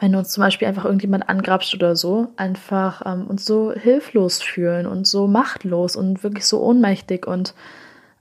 wenn 0.00 0.14
uns 0.14 0.30
zum 0.30 0.42
Beispiel 0.42 0.68
einfach 0.68 0.84
irgendjemand 0.84 1.28
angrapscht 1.28 1.74
oder 1.74 1.96
so, 1.96 2.28
einfach 2.36 3.02
ähm, 3.04 3.26
uns 3.26 3.44
so 3.44 3.72
hilflos 3.72 4.40
fühlen 4.40 4.86
und 4.86 5.06
so 5.06 5.26
machtlos 5.26 5.96
und 5.96 6.22
wirklich 6.22 6.46
so 6.46 6.62
ohnmächtig 6.62 7.26
und 7.26 7.54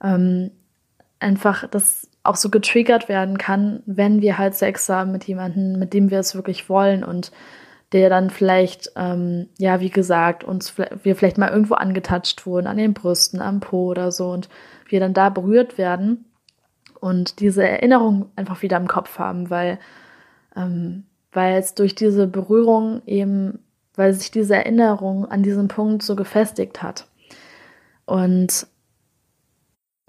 ähm, 0.03 0.51
einfach 1.19 1.67
das 1.69 2.06
auch 2.27 2.35
so 2.35 2.49
getriggert 2.49 3.09
werden 3.09 3.37
kann, 3.37 3.81
wenn 3.85 4.21
wir 4.21 4.37
halt 4.37 4.55
Sex 4.55 4.89
haben 4.89 5.11
mit 5.11 5.25
jemandem, 5.25 5.79
mit 5.79 5.93
dem 5.93 6.11
wir 6.11 6.19
es 6.19 6.35
wirklich 6.35 6.69
wollen 6.69 7.03
und 7.03 7.31
der 7.93 8.09
dann 8.09 8.29
vielleicht, 8.29 8.91
ähm, 8.95 9.47
ja, 9.57 9.79
wie 9.79 9.89
gesagt, 9.89 10.43
uns 10.43 10.77
wir 10.77 11.15
vielleicht 11.15 11.37
mal 11.37 11.49
irgendwo 11.49 11.75
angetatscht 11.75 12.45
wurden, 12.45 12.67
an 12.67 12.77
den 12.77 12.93
Brüsten, 12.93 13.41
am 13.41 13.61
Po 13.61 13.87
oder 13.87 14.11
so 14.11 14.29
und 14.31 14.49
wir 14.87 14.99
dann 14.99 15.13
da 15.13 15.29
berührt 15.29 15.77
werden 15.77 16.25
und 16.99 17.39
diese 17.39 17.67
Erinnerung 17.67 18.29
einfach 18.35 18.61
wieder 18.61 18.77
im 18.77 18.87
Kopf 18.87 19.19
haben, 19.19 19.49
weil, 19.49 19.79
ähm, 20.55 21.05
weil 21.31 21.57
es 21.57 21.75
durch 21.75 21.95
diese 21.95 22.27
Berührung 22.27 23.01
eben, 23.05 23.59
weil 23.95 24.13
sich 24.13 24.31
diese 24.31 24.55
Erinnerung 24.55 25.25
an 25.25 25.43
diesem 25.43 25.69
Punkt 25.69 26.03
so 26.03 26.15
gefestigt 26.15 26.83
hat. 26.83 27.07
Und 28.05 28.67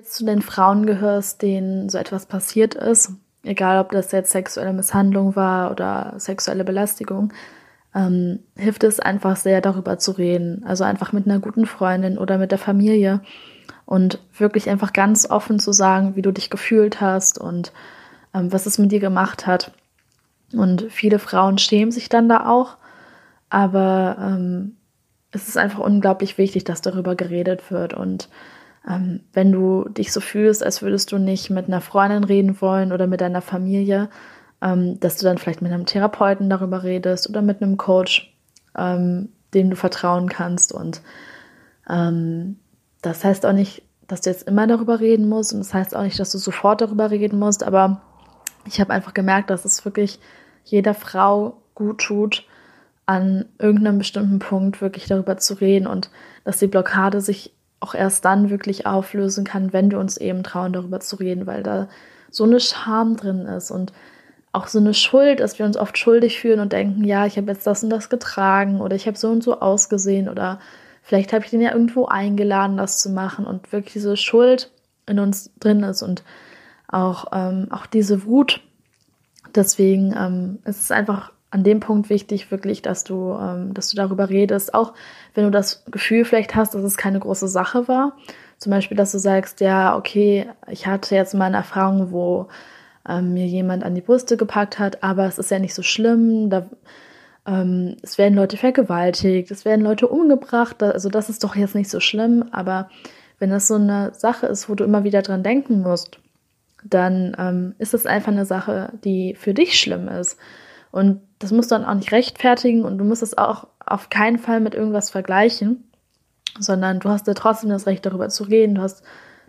jetzt 0.09 0.15
zu 0.17 0.25
den 0.25 0.43
Frauen 0.43 0.87
gehörst, 0.87 1.43
denen 1.43 1.89
so 1.91 1.99
etwas 1.99 2.27
passiert 2.27 2.75
ist, 2.75 3.13
egal 3.43 3.79
ob 3.79 3.93
das 3.93 4.11
jetzt 4.13 4.33
sexuelle 4.33 4.73
Misshandlung 4.73 5.37
war 5.37 5.71
oder 5.71 6.15
sexuelle 6.17 6.65
Belästigung, 6.65 7.33
ähm, 7.95 8.41
hilft 8.57 8.85
es 8.85 9.01
einfach 9.01 9.37
sehr, 9.37 9.61
darüber 9.61 9.99
zu 9.99 10.13
reden. 10.13 10.65
Also 10.65 10.85
einfach 10.85 11.13
mit 11.13 11.27
einer 11.27 11.41
guten 11.41 11.67
Freundin 11.67 12.17
oder 12.17 12.39
mit 12.39 12.53
der 12.53 12.59
Familie 12.59 13.21
und 13.85 14.19
wirklich 14.37 14.71
einfach 14.71 14.93
ganz 14.93 15.29
offen 15.29 15.59
zu 15.59 15.73
sagen, 15.73 16.17
wie 16.17 16.23
du 16.23 16.33
dich 16.33 16.49
gefühlt 16.49 17.01
hast 17.01 17.39
und 17.39 17.73
ähm, 18.35 18.53
was 18.53 18.67
es 18.67 18.79
mit 18.79 18.93
dir 18.93 19.01
gemacht 19.01 19.47
hat. 19.47 19.73
Und 20.55 20.87
viele 20.89 21.19
Frauen 21.19 21.59
schämen 21.59 21.93
sich 21.93 22.09
dann 22.09 22.31
da 22.31 22.49
auch, 22.49 22.79
aber 23.51 24.17
ähm, 24.19 24.77
es 25.33 25.49
ist 25.49 25.59
einfach 25.59 25.81
unglaublich 25.81 26.39
wichtig, 26.39 26.65
dass 26.65 26.81
darüber 26.81 27.15
geredet 27.15 27.71
wird. 27.71 27.93
Und 27.93 28.31
ähm, 28.89 29.21
wenn 29.33 29.53
du 29.53 29.89
dich 29.89 30.13
so 30.13 30.21
fühlst, 30.21 30.63
als 30.63 30.83
würdest 30.83 31.13
du 31.13 31.19
nicht 31.19 31.51
mit 31.51 31.67
einer 31.67 31.81
Freundin 31.81 32.25
reden 32.25 32.61
wollen 32.61 32.93
oder 32.93 33.07
mit 33.07 33.21
deiner 33.21 33.43
Familie, 33.43 34.09
ähm, 34.61 34.99
dass 35.01 35.17
du 35.17 35.25
dann 35.25 35.39
vielleicht 35.39 35.63
mit 35.63 35.73
einem 35.73 35.87
Therapeuten 35.87 36.51
darüber 36.51 36.83
redest 36.83 37.29
oder 37.29 37.43
mit 37.43 37.63
einem 37.63 37.77
Coach, 37.77 38.35
ähm, 38.77 39.31
dem 39.55 39.71
du 39.71 39.77
vertrauen 39.77 40.29
kannst. 40.29 40.73
Und 40.73 41.03
ähm, 41.89 42.59
das 43.03 43.25
heißt 43.25 43.47
auch 43.47 43.53
nicht, 43.53 43.83
dass 44.07 44.23
du 44.23 44.31
jetzt 44.31 44.49
immer 44.49 44.67
darüber 44.67 45.01
reden 45.01 45.29
musst 45.29 45.53
und 45.53 45.61
das 45.61 45.75
heißt 45.75 45.95
auch 45.95 46.03
nicht, 46.03 46.19
dass 46.19 46.33
du 46.33 46.39
sofort 46.39 46.81
darüber 46.81 47.11
reden 47.11 47.39
musst, 47.39 47.63
aber 47.63 48.01
ich 48.67 48.81
habe 48.81 48.93
einfach 48.93 49.15
gemerkt, 49.15 49.51
dass 49.51 49.65
es 49.65 49.85
wirklich 49.85 50.19
jeder 50.65 50.95
Frau 50.95 51.63
gut 51.75 52.01
tut, 52.01 52.45
an 53.07 53.47
irgendeinem 53.59 53.99
bestimmten 53.99 54.39
Punkt 54.39 54.83
wirklich 54.83 55.07
darüber 55.07 55.39
zu 55.39 55.55
reden 55.55 55.87
und 55.87 56.11
dass 56.45 56.59
die 56.59 56.67
Blockade 56.67 57.21
sich 57.21 57.55
auch 57.81 57.95
erst 57.95 58.25
dann 58.25 58.51
wirklich 58.51 58.87
auflösen 58.87 59.45
kann, 59.45 59.73
wenn 59.73 59.91
wir 59.91 59.99
uns 59.99 60.17
eben 60.17 60.43
trauen, 60.43 60.73
darüber 60.73 61.01
zu 61.01 61.17
reden, 61.17 61.47
weil 61.47 61.63
da 61.63 61.89
so 62.31 62.45
eine 62.45 62.61
Scham 62.61 63.17
drin 63.17 63.47
ist 63.47 63.71
und 63.71 63.93
auch 64.53 64.67
so 64.67 64.79
eine 64.79 64.95
Schuld, 64.95 65.41
dass 65.41 65.59
wir 65.59 65.67
uns 65.67 65.77
oft 65.77 65.97
schuldig 65.99 66.41
fühlen 66.41 66.61
und 66.61 66.73
denken, 66.73 67.05
ja, 67.05 67.27
ich 67.27 67.37
habe 67.37 67.51
jetzt 67.51 67.67
das 67.67 67.85
und 67.85 67.91
das 67.91 68.09
getragen 68.09 68.81
oder 68.81 68.97
ich 68.97 69.07
habe 69.07 69.17
so 69.17 69.29
und 69.29 69.43
so 69.43 69.61
ausgesehen 69.61 70.29
oder 70.29 70.59
vielleicht 71.03 71.33
habe 71.33 71.45
ich 71.45 71.51
den 71.51 71.61
ja 71.61 71.73
irgendwo 71.73 72.07
eingeladen, 72.07 72.77
das 72.77 72.99
zu 72.99 73.11
machen 73.11 73.47
und 73.47 73.73
wirklich 73.73 73.95
diese 73.95 74.17
Schuld 74.17 74.71
in 75.07 75.19
uns 75.19 75.51
drin 75.61 75.83
ist 75.83 76.03
und 76.03 76.23
auch, 76.89 77.27
ähm, 77.33 77.69
auch 77.71 77.87
diese 77.87 78.25
Wut. 78.25 78.61
Deswegen 79.55 80.15
ähm, 80.17 80.59
ist 80.65 80.83
es 80.83 80.91
einfach 80.91 81.33
an 81.51 81.65
dem 81.65 81.81
Punkt 81.81 82.11
wichtig, 82.11 82.51
wirklich, 82.51 82.83
dass 82.83 83.05
du, 83.05 83.33
ähm, 83.33 83.73
dass 83.73 83.89
du 83.89 83.97
darüber 83.97 84.29
redest, 84.29 84.75
auch 84.75 84.93
wenn 85.35 85.45
du 85.45 85.51
das 85.51 85.85
Gefühl 85.87 86.25
vielleicht 86.25 86.55
hast, 86.55 86.75
dass 86.75 86.83
es 86.83 86.97
keine 86.97 87.21
große 87.21 87.49
Sache 87.49 87.89
war. 87.89 88.17
Zum 88.59 88.71
Beispiel, 88.71 88.97
dass 88.97 89.13
du 89.13 89.19
sagst, 89.19 89.61
ja, 89.61 89.97
okay, 89.97 90.47
ich 90.69 90.87
hatte 90.87 91.15
jetzt 91.15 91.35
mal 91.35 91.47
eine 91.47 91.59
Erfahrung, 91.59 92.11
wo 92.13 92.49
ähm, 93.09 93.33
mir 93.33 93.47
jemand 93.47 93.85
an 93.85 93.95
die 93.95 94.01
Brüste 94.01 94.37
gepackt 94.37 94.79
hat, 94.79 95.03
aber 95.03 95.27
es 95.27 95.39
ist 95.39 95.51
ja 95.51 95.59
nicht 95.59 95.75
so 95.75 95.83
schlimm. 95.83 96.51
Da, 96.51 96.67
ähm, 97.47 97.97
es 98.03 98.19
werden 98.19 98.35
Leute 98.35 98.57
vergewaltigt, 98.57 99.51
es 99.51 99.65
werden 99.65 99.85
Leute 99.85 100.09
umgebracht, 100.09 100.83
also 100.83 101.09
das 101.09 101.31
ist 101.31 101.45
doch 101.45 101.57
jetzt 101.57 101.75
nicht 101.75 101.89
so 101.89 102.01
schlimm. 102.01 102.45
Aber 102.53 102.91
wenn 103.39 103.51
das 103.51 103.69
so 103.69 103.77
eine 103.77 104.13
Sache 104.15 104.47
ist, 104.47 104.69
wo 104.69 104.75
du 104.75 104.85
immer 104.85 105.05
wieder 105.05 105.23
dran 105.23 105.43
denken 105.43 105.81
musst, 105.81 106.19
dann 106.85 107.35
ähm, 107.39 107.75
ist 107.79 107.95
es 107.95 108.07
einfach 108.07 108.33
eine 108.33 108.45
Sache, 108.45 108.93
die 109.05 109.35
für 109.35 109.55
dich 109.55 109.81
schlimm 109.81 110.09
ist. 110.09 110.39
Und 110.91 111.21
das 111.39 111.53
musst 111.53 111.71
du 111.71 111.75
dann 111.77 111.85
auch 111.85 111.95
nicht 111.95 112.13
rechtfertigen 112.13 112.85
und 112.85 112.99
du 112.99 113.05
musst 113.05 113.23
es 113.23 113.37
auch 113.37 113.69
auf 113.85 114.11
keinen 114.11 114.39
Fall 114.39 114.61
mit 114.61 114.75
irgendwas 114.75 115.11
vergleichen, 115.11 115.85
sondern 116.59 117.01
du 117.01 117.09
hast 117.09 117.27
ja 117.27 117.35
trotzdem 117.35 117.71
das 117.71 117.87
Recht, 117.87 118.05
darüber 118.05 118.29
zu 118.29 118.45
reden, 118.45 118.75
du 118.75 118.83
hast 118.83 119.03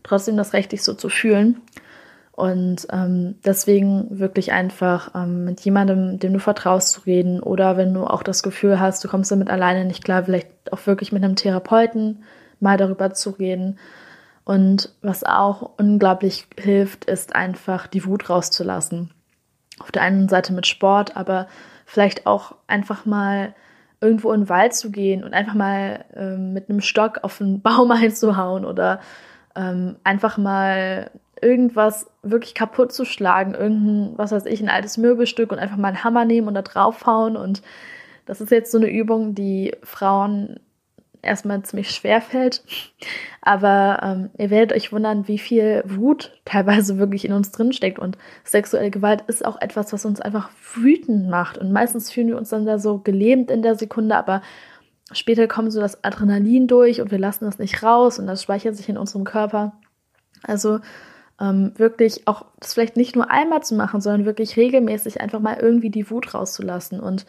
trotzdem 0.03 0.37
das 0.37 0.53
Recht, 0.53 0.71
dich 0.71 0.83
so 0.83 0.93
zu 0.93 1.09
fühlen. 1.09 1.61
Und 2.31 2.87
ähm, 2.93 3.35
deswegen 3.43 4.17
wirklich 4.17 4.53
einfach 4.53 5.13
ähm, 5.13 5.43
mit 5.43 5.59
jemandem, 5.59 6.19
dem 6.19 6.31
du 6.31 6.39
vertraust, 6.39 6.93
zu 6.93 7.01
reden. 7.01 7.41
Oder 7.41 7.75
wenn 7.75 7.93
du 7.93 8.05
auch 8.05 8.23
das 8.23 8.43
Gefühl 8.43 8.79
hast, 8.79 9.03
du 9.03 9.09
kommst 9.09 9.29
damit 9.29 9.49
alleine 9.49 9.83
nicht 9.83 10.05
klar, 10.05 10.23
vielleicht 10.23 10.71
auch 10.71 10.87
wirklich 10.87 11.11
mit 11.11 11.21
einem 11.21 11.35
Therapeuten 11.35 12.23
mal 12.61 12.77
darüber 12.77 13.13
zu 13.13 13.31
reden. 13.31 13.77
Und 14.45 14.95
was 15.01 15.25
auch 15.25 15.71
unglaublich 15.77 16.47
hilft, 16.57 17.03
ist 17.05 17.35
einfach 17.35 17.87
die 17.87 18.05
Wut 18.05 18.29
rauszulassen. 18.29 19.11
Auf 19.79 19.91
der 19.91 20.01
einen 20.01 20.29
Seite 20.29 20.53
mit 20.53 20.67
Sport, 20.67 21.15
aber 21.17 21.47
vielleicht 21.85 22.25
auch 22.25 22.55
einfach 22.67 23.05
mal 23.05 23.53
irgendwo 24.01 24.31
in 24.31 24.41
den 24.41 24.49
Wald 24.49 24.73
zu 24.73 24.91
gehen 24.91 25.23
und 25.23 25.33
einfach 25.33 25.55
mal 25.55 26.05
ähm, 26.15 26.53
mit 26.53 26.69
einem 26.69 26.81
Stock 26.81 27.19
auf 27.23 27.41
einen 27.41 27.61
Baum 27.63 27.91
einzuhauen 27.91 28.65
oder 28.65 28.99
ähm, 29.55 29.95
einfach 30.03 30.37
mal 30.37 31.11
irgendwas 31.41 32.07
wirklich 32.21 32.53
kaputt 32.53 32.91
zu 32.91 33.05
schlagen, 33.05 33.53
irgendein, 33.53 34.17
was 34.17 34.31
weiß 34.31 34.45
ich, 34.45 34.61
ein 34.61 34.69
altes 34.69 34.97
Möbelstück 34.97 35.51
und 35.51 35.59
einfach 35.59 35.77
mal 35.77 35.89
einen 35.89 36.03
Hammer 36.03 36.25
nehmen 36.25 36.47
und 36.47 36.53
da 36.53 36.61
draufhauen. 36.61 37.37
Und 37.37 37.61
das 38.25 38.41
ist 38.41 38.51
jetzt 38.51 38.71
so 38.71 38.77
eine 38.77 38.89
Übung, 38.89 39.35
die 39.35 39.73
Frauen 39.83 40.59
erstmal 41.21 41.61
ziemlich 41.63 41.91
schwer 41.91 42.21
fällt. 42.21 42.63
Aber 43.41 43.99
ähm, 44.03 44.29
ihr 44.37 44.49
werdet 44.49 44.75
euch 44.75 44.91
wundern, 44.91 45.27
wie 45.27 45.39
viel 45.39 45.83
Wut 45.85 46.31
teilweise 46.45 46.97
wirklich 46.97 47.25
in 47.25 47.33
uns 47.33 47.51
drinsteckt. 47.51 47.99
Und 47.99 48.17
sexuelle 48.43 48.91
Gewalt 48.91 49.23
ist 49.27 49.45
auch 49.45 49.59
etwas, 49.61 49.93
was 49.93 50.05
uns 50.05 50.21
einfach 50.21 50.49
wütend 50.75 51.29
macht. 51.29 51.57
Und 51.57 51.71
meistens 51.71 52.11
fühlen 52.11 52.27
wir 52.27 52.37
uns 52.37 52.49
dann 52.49 52.65
da 52.65 52.79
so 52.79 52.99
gelähmt 52.99 53.51
in 53.51 53.61
der 53.61 53.75
Sekunde, 53.75 54.15
aber 54.15 54.41
später 55.11 55.47
kommt 55.47 55.71
so 55.71 55.79
das 55.79 56.03
Adrenalin 56.03 56.67
durch 56.67 57.01
und 57.01 57.11
wir 57.11 57.19
lassen 57.19 57.45
das 57.45 57.59
nicht 57.59 57.81
raus 57.83 58.19
und 58.19 58.27
das 58.27 58.43
speichert 58.43 58.75
sich 58.75 58.89
in 58.89 58.97
unserem 58.97 59.23
Körper. 59.23 59.73
Also 60.43 60.79
ähm, 61.39 61.73
wirklich 61.77 62.27
auch 62.27 62.45
das 62.59 62.73
vielleicht 62.73 62.97
nicht 62.97 63.15
nur 63.15 63.31
einmal 63.31 63.63
zu 63.63 63.75
machen, 63.75 64.01
sondern 64.01 64.25
wirklich 64.25 64.57
regelmäßig 64.57 65.21
einfach 65.21 65.39
mal 65.39 65.57
irgendwie 65.59 65.89
die 65.89 66.09
Wut 66.09 66.33
rauszulassen 66.33 66.99
und 66.99 67.25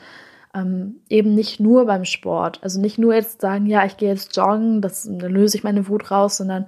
ähm, 0.55 0.97
eben 1.09 1.35
nicht 1.35 1.61
nur 1.61 1.87
beim 1.87 2.05
Sport. 2.05 2.61
Also 2.63 2.81
nicht 2.81 2.99
nur 2.99 3.15
jetzt 3.15 3.41
sagen, 3.41 3.67
ja, 3.67 3.85
ich 3.85 3.97
gehe 3.97 4.11
jetzt 4.11 4.37
joggen, 4.37 4.81
das, 4.81 5.05
dann 5.05 5.19
löse 5.19 5.57
ich 5.57 5.65
meine 5.65 5.89
Wut 5.89 6.11
raus, 6.11 6.37
sondern 6.37 6.67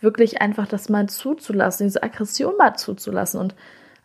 wirklich 0.00 0.40
einfach 0.40 0.66
das 0.66 0.88
mal 0.88 1.08
zuzulassen, 1.08 1.86
diese 1.86 2.02
Aggression 2.02 2.56
mal 2.56 2.74
zuzulassen 2.74 3.40
und 3.40 3.54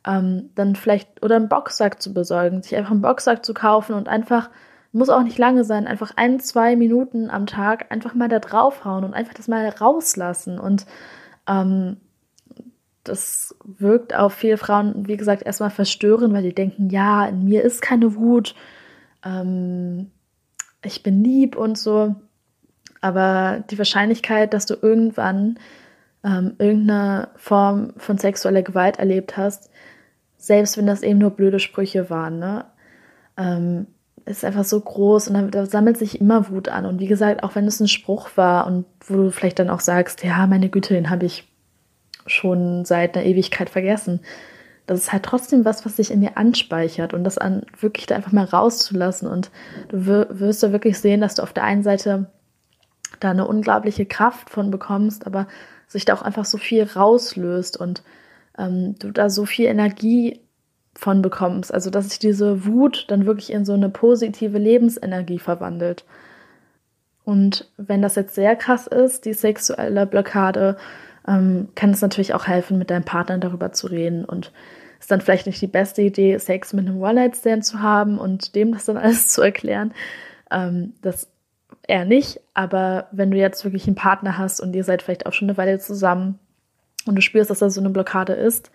ähm, 0.05 0.49
dann 0.55 0.75
vielleicht 0.75 1.23
oder 1.23 1.37
einen 1.37 1.49
Boxsack 1.49 2.01
zu 2.01 2.13
besorgen, 2.13 2.61
sich 2.61 2.75
einfach 2.75 2.91
einen 2.91 3.01
Boxsack 3.01 3.45
zu 3.45 3.53
kaufen 3.53 3.95
und 3.95 4.07
einfach, 4.07 4.49
muss 4.91 5.09
auch 5.09 5.23
nicht 5.23 5.37
lange 5.37 5.63
sein, 5.63 5.87
einfach 5.87 6.11
ein, 6.15 6.39
zwei 6.39 6.75
Minuten 6.75 7.29
am 7.29 7.47
Tag 7.47 7.91
einfach 7.91 8.13
mal 8.13 8.29
da 8.29 8.39
draufhauen 8.39 9.03
und 9.03 9.13
einfach 9.13 9.33
das 9.33 9.47
mal 9.47 9.67
rauslassen 9.67 10.59
und 10.59 10.85
ähm, 11.47 11.97
das 13.03 13.55
wirkt 13.63 14.15
auf 14.15 14.33
viele 14.33 14.57
Frauen, 14.57 15.07
wie 15.07 15.17
gesagt, 15.17 15.43
erstmal 15.43 15.69
verstörend, 15.69 16.33
weil 16.33 16.43
die 16.43 16.55
denken, 16.55 16.89
ja, 16.89 17.27
in 17.27 17.45
mir 17.45 17.63
ist 17.63 17.81
keine 17.81 18.15
Wut, 18.15 18.55
ähm, 19.25 20.11
ich 20.83 21.03
bin 21.03 21.23
lieb 21.23 21.55
und 21.55 21.77
so. 21.77 22.15
Aber 23.01 23.63
die 23.69 23.77
Wahrscheinlichkeit, 23.77 24.53
dass 24.53 24.65
du 24.65 24.75
irgendwann 24.81 25.59
ähm, 26.23 26.55
irgendeine 26.57 27.29
Form 27.35 27.93
von 27.97 28.17
sexueller 28.17 28.63
Gewalt 28.63 28.97
erlebt 28.97 29.37
hast, 29.37 29.69
selbst 30.37 30.77
wenn 30.77 30.87
das 30.87 31.03
eben 31.03 31.19
nur 31.19 31.31
blöde 31.31 31.59
Sprüche 31.59 32.09
waren, 32.09 32.39
ne, 32.39 32.65
ähm, 33.37 33.87
ist 34.25 34.43
einfach 34.43 34.63
so 34.63 34.79
groß 34.79 35.27
und 35.27 35.35
da, 35.35 35.41
da, 35.43 35.65
sammelt 35.67 35.97
sich 35.97 36.19
immer 36.19 36.49
Wut 36.49 36.67
an. 36.67 36.85
Und 36.85 36.99
wie 36.99 37.07
gesagt, 37.07 37.43
auch 37.43 37.53
wenn 37.53 37.67
es 37.67 37.79
ein 37.79 37.87
Spruch 37.87 38.29
war 38.35 38.65
und 38.65 38.85
wo 39.05 39.15
du 39.15 39.31
vielleicht 39.31 39.59
dann 39.59 39.69
auch 39.69 39.81
sagst, 39.81 40.23
ja, 40.23 40.47
meine 40.47 40.69
Güte, 40.69 40.95
den 40.95 41.11
habe 41.11 41.25
ich 41.27 41.47
schon 42.25 42.85
seit 42.85 43.15
einer 43.15 43.25
Ewigkeit 43.25 43.69
vergessen. 43.69 44.21
Das 44.87 44.99
ist 44.99 45.11
halt 45.11 45.23
trotzdem 45.23 45.65
was, 45.65 45.85
was 45.85 45.95
sich 45.95 46.11
in 46.11 46.21
dir 46.21 46.37
anspeichert 46.37 47.13
und 47.13 47.23
das 47.23 47.37
an 47.37 47.63
wirklich 47.79 48.05
da 48.05 48.15
einfach 48.15 48.31
mal 48.31 48.45
rauszulassen. 48.45 49.27
Und 49.27 49.49
du 49.89 50.05
wirst 50.05 50.61
da 50.61 50.71
wirklich 50.71 50.99
sehen, 50.99 51.21
dass 51.21 51.35
du 51.35 51.43
auf 51.43 51.53
der 51.53 51.63
einen 51.63 51.83
Seite 51.83 52.27
da 53.19 53.31
eine 53.31 53.47
unglaubliche 53.47 54.05
Kraft 54.05 54.49
von 54.49 54.71
bekommst, 54.71 55.25
aber 55.25 55.47
sich 55.87 56.05
da 56.05 56.13
auch 56.13 56.21
einfach 56.21 56.45
so 56.45 56.57
viel 56.57 56.83
rauslöst 56.83 57.77
und 57.77 58.03
ähm, 58.57 58.95
du 58.99 59.11
da 59.11 59.29
so 59.29 59.45
viel 59.45 59.65
Energie 59.65 60.41
von 60.93 61.21
bekommst. 61.21 61.73
Also, 61.73 61.89
dass 61.89 62.09
sich 62.09 62.19
diese 62.19 62.65
Wut 62.65 63.05
dann 63.09 63.25
wirklich 63.25 63.51
in 63.51 63.65
so 63.65 63.73
eine 63.73 63.89
positive 63.89 64.57
Lebensenergie 64.57 65.39
verwandelt. 65.39 66.05
Und 67.23 67.69
wenn 67.77 68.01
das 68.01 68.15
jetzt 68.15 68.35
sehr 68.35 68.55
krass 68.55 68.87
ist, 68.87 69.25
die 69.25 69.33
sexuelle 69.33 70.05
Blockade, 70.05 70.77
ähm, 71.27 71.69
kann 71.75 71.89
es 71.89 72.01
natürlich 72.01 72.33
auch 72.33 72.47
helfen, 72.47 72.77
mit 72.77 72.89
deinem 72.89 73.03
Partner 73.03 73.37
darüber 73.39 73.71
zu 73.71 73.87
reden 73.87 74.25
und 74.25 74.51
ist 75.05 75.11
dann 75.11 75.21
vielleicht 75.21 75.45
nicht 75.45 75.61
die 75.61 75.67
beste 75.67 76.01
Idee, 76.01 76.35
Sex 76.39 76.73
mit 76.73 76.87
einem 76.87 76.99
One-Night-Stand 76.99 77.63
zu 77.63 77.79
haben 77.79 78.17
und 78.17 78.55
dem 78.55 78.73
das 78.73 78.85
dann 78.85 78.97
alles 78.97 79.29
zu 79.29 79.43
erklären. 79.43 79.93
Ähm, 80.49 80.93
das 81.03 81.29
eher 81.87 82.05
nicht, 82.05 82.41
aber 82.55 83.07
wenn 83.11 83.29
du 83.29 83.37
jetzt 83.37 83.63
wirklich 83.63 83.85
einen 83.85 83.95
Partner 83.95 84.39
hast 84.39 84.59
und 84.61 84.75
ihr 84.75 84.83
seid 84.83 85.03
vielleicht 85.03 85.27
auch 85.27 85.33
schon 85.33 85.47
eine 85.47 85.59
Weile 85.59 85.77
zusammen 85.77 86.39
und 87.05 87.13
du 87.13 87.21
spürst, 87.21 87.51
dass 87.51 87.59
da 87.59 87.69
so 87.69 87.79
eine 87.79 87.91
Blockade 87.91 88.33
ist, 88.33 88.71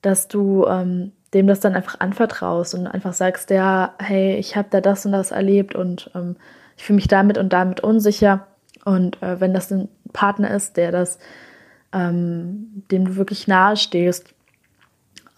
dass 0.00 0.28
du 0.28 0.64
ähm, 0.66 1.12
dem 1.34 1.46
das 1.46 1.60
dann 1.60 1.74
einfach 1.74 2.00
anvertraust 2.00 2.74
und 2.74 2.86
einfach 2.86 3.12
sagst, 3.12 3.50
ja, 3.50 3.92
hey, 3.98 4.36
ich 4.36 4.56
habe 4.56 4.68
da 4.70 4.80
das 4.80 5.04
und 5.04 5.12
das 5.12 5.30
erlebt 5.30 5.74
und 5.74 6.10
ähm, 6.14 6.36
ich 6.78 6.84
fühle 6.84 6.96
mich 6.96 7.08
damit 7.08 7.36
und 7.36 7.52
damit 7.52 7.80
unsicher. 7.80 8.46
Und 8.86 9.22
äh, 9.22 9.38
wenn 9.40 9.52
das 9.52 9.70
ein 9.70 9.90
Partner 10.14 10.54
ist, 10.54 10.78
der 10.78 10.90
das, 10.90 11.18
ähm, 11.92 12.82
dem 12.90 13.04
du 13.04 13.16
wirklich 13.16 13.46
nahe 13.46 13.76
stehst, 13.76 14.32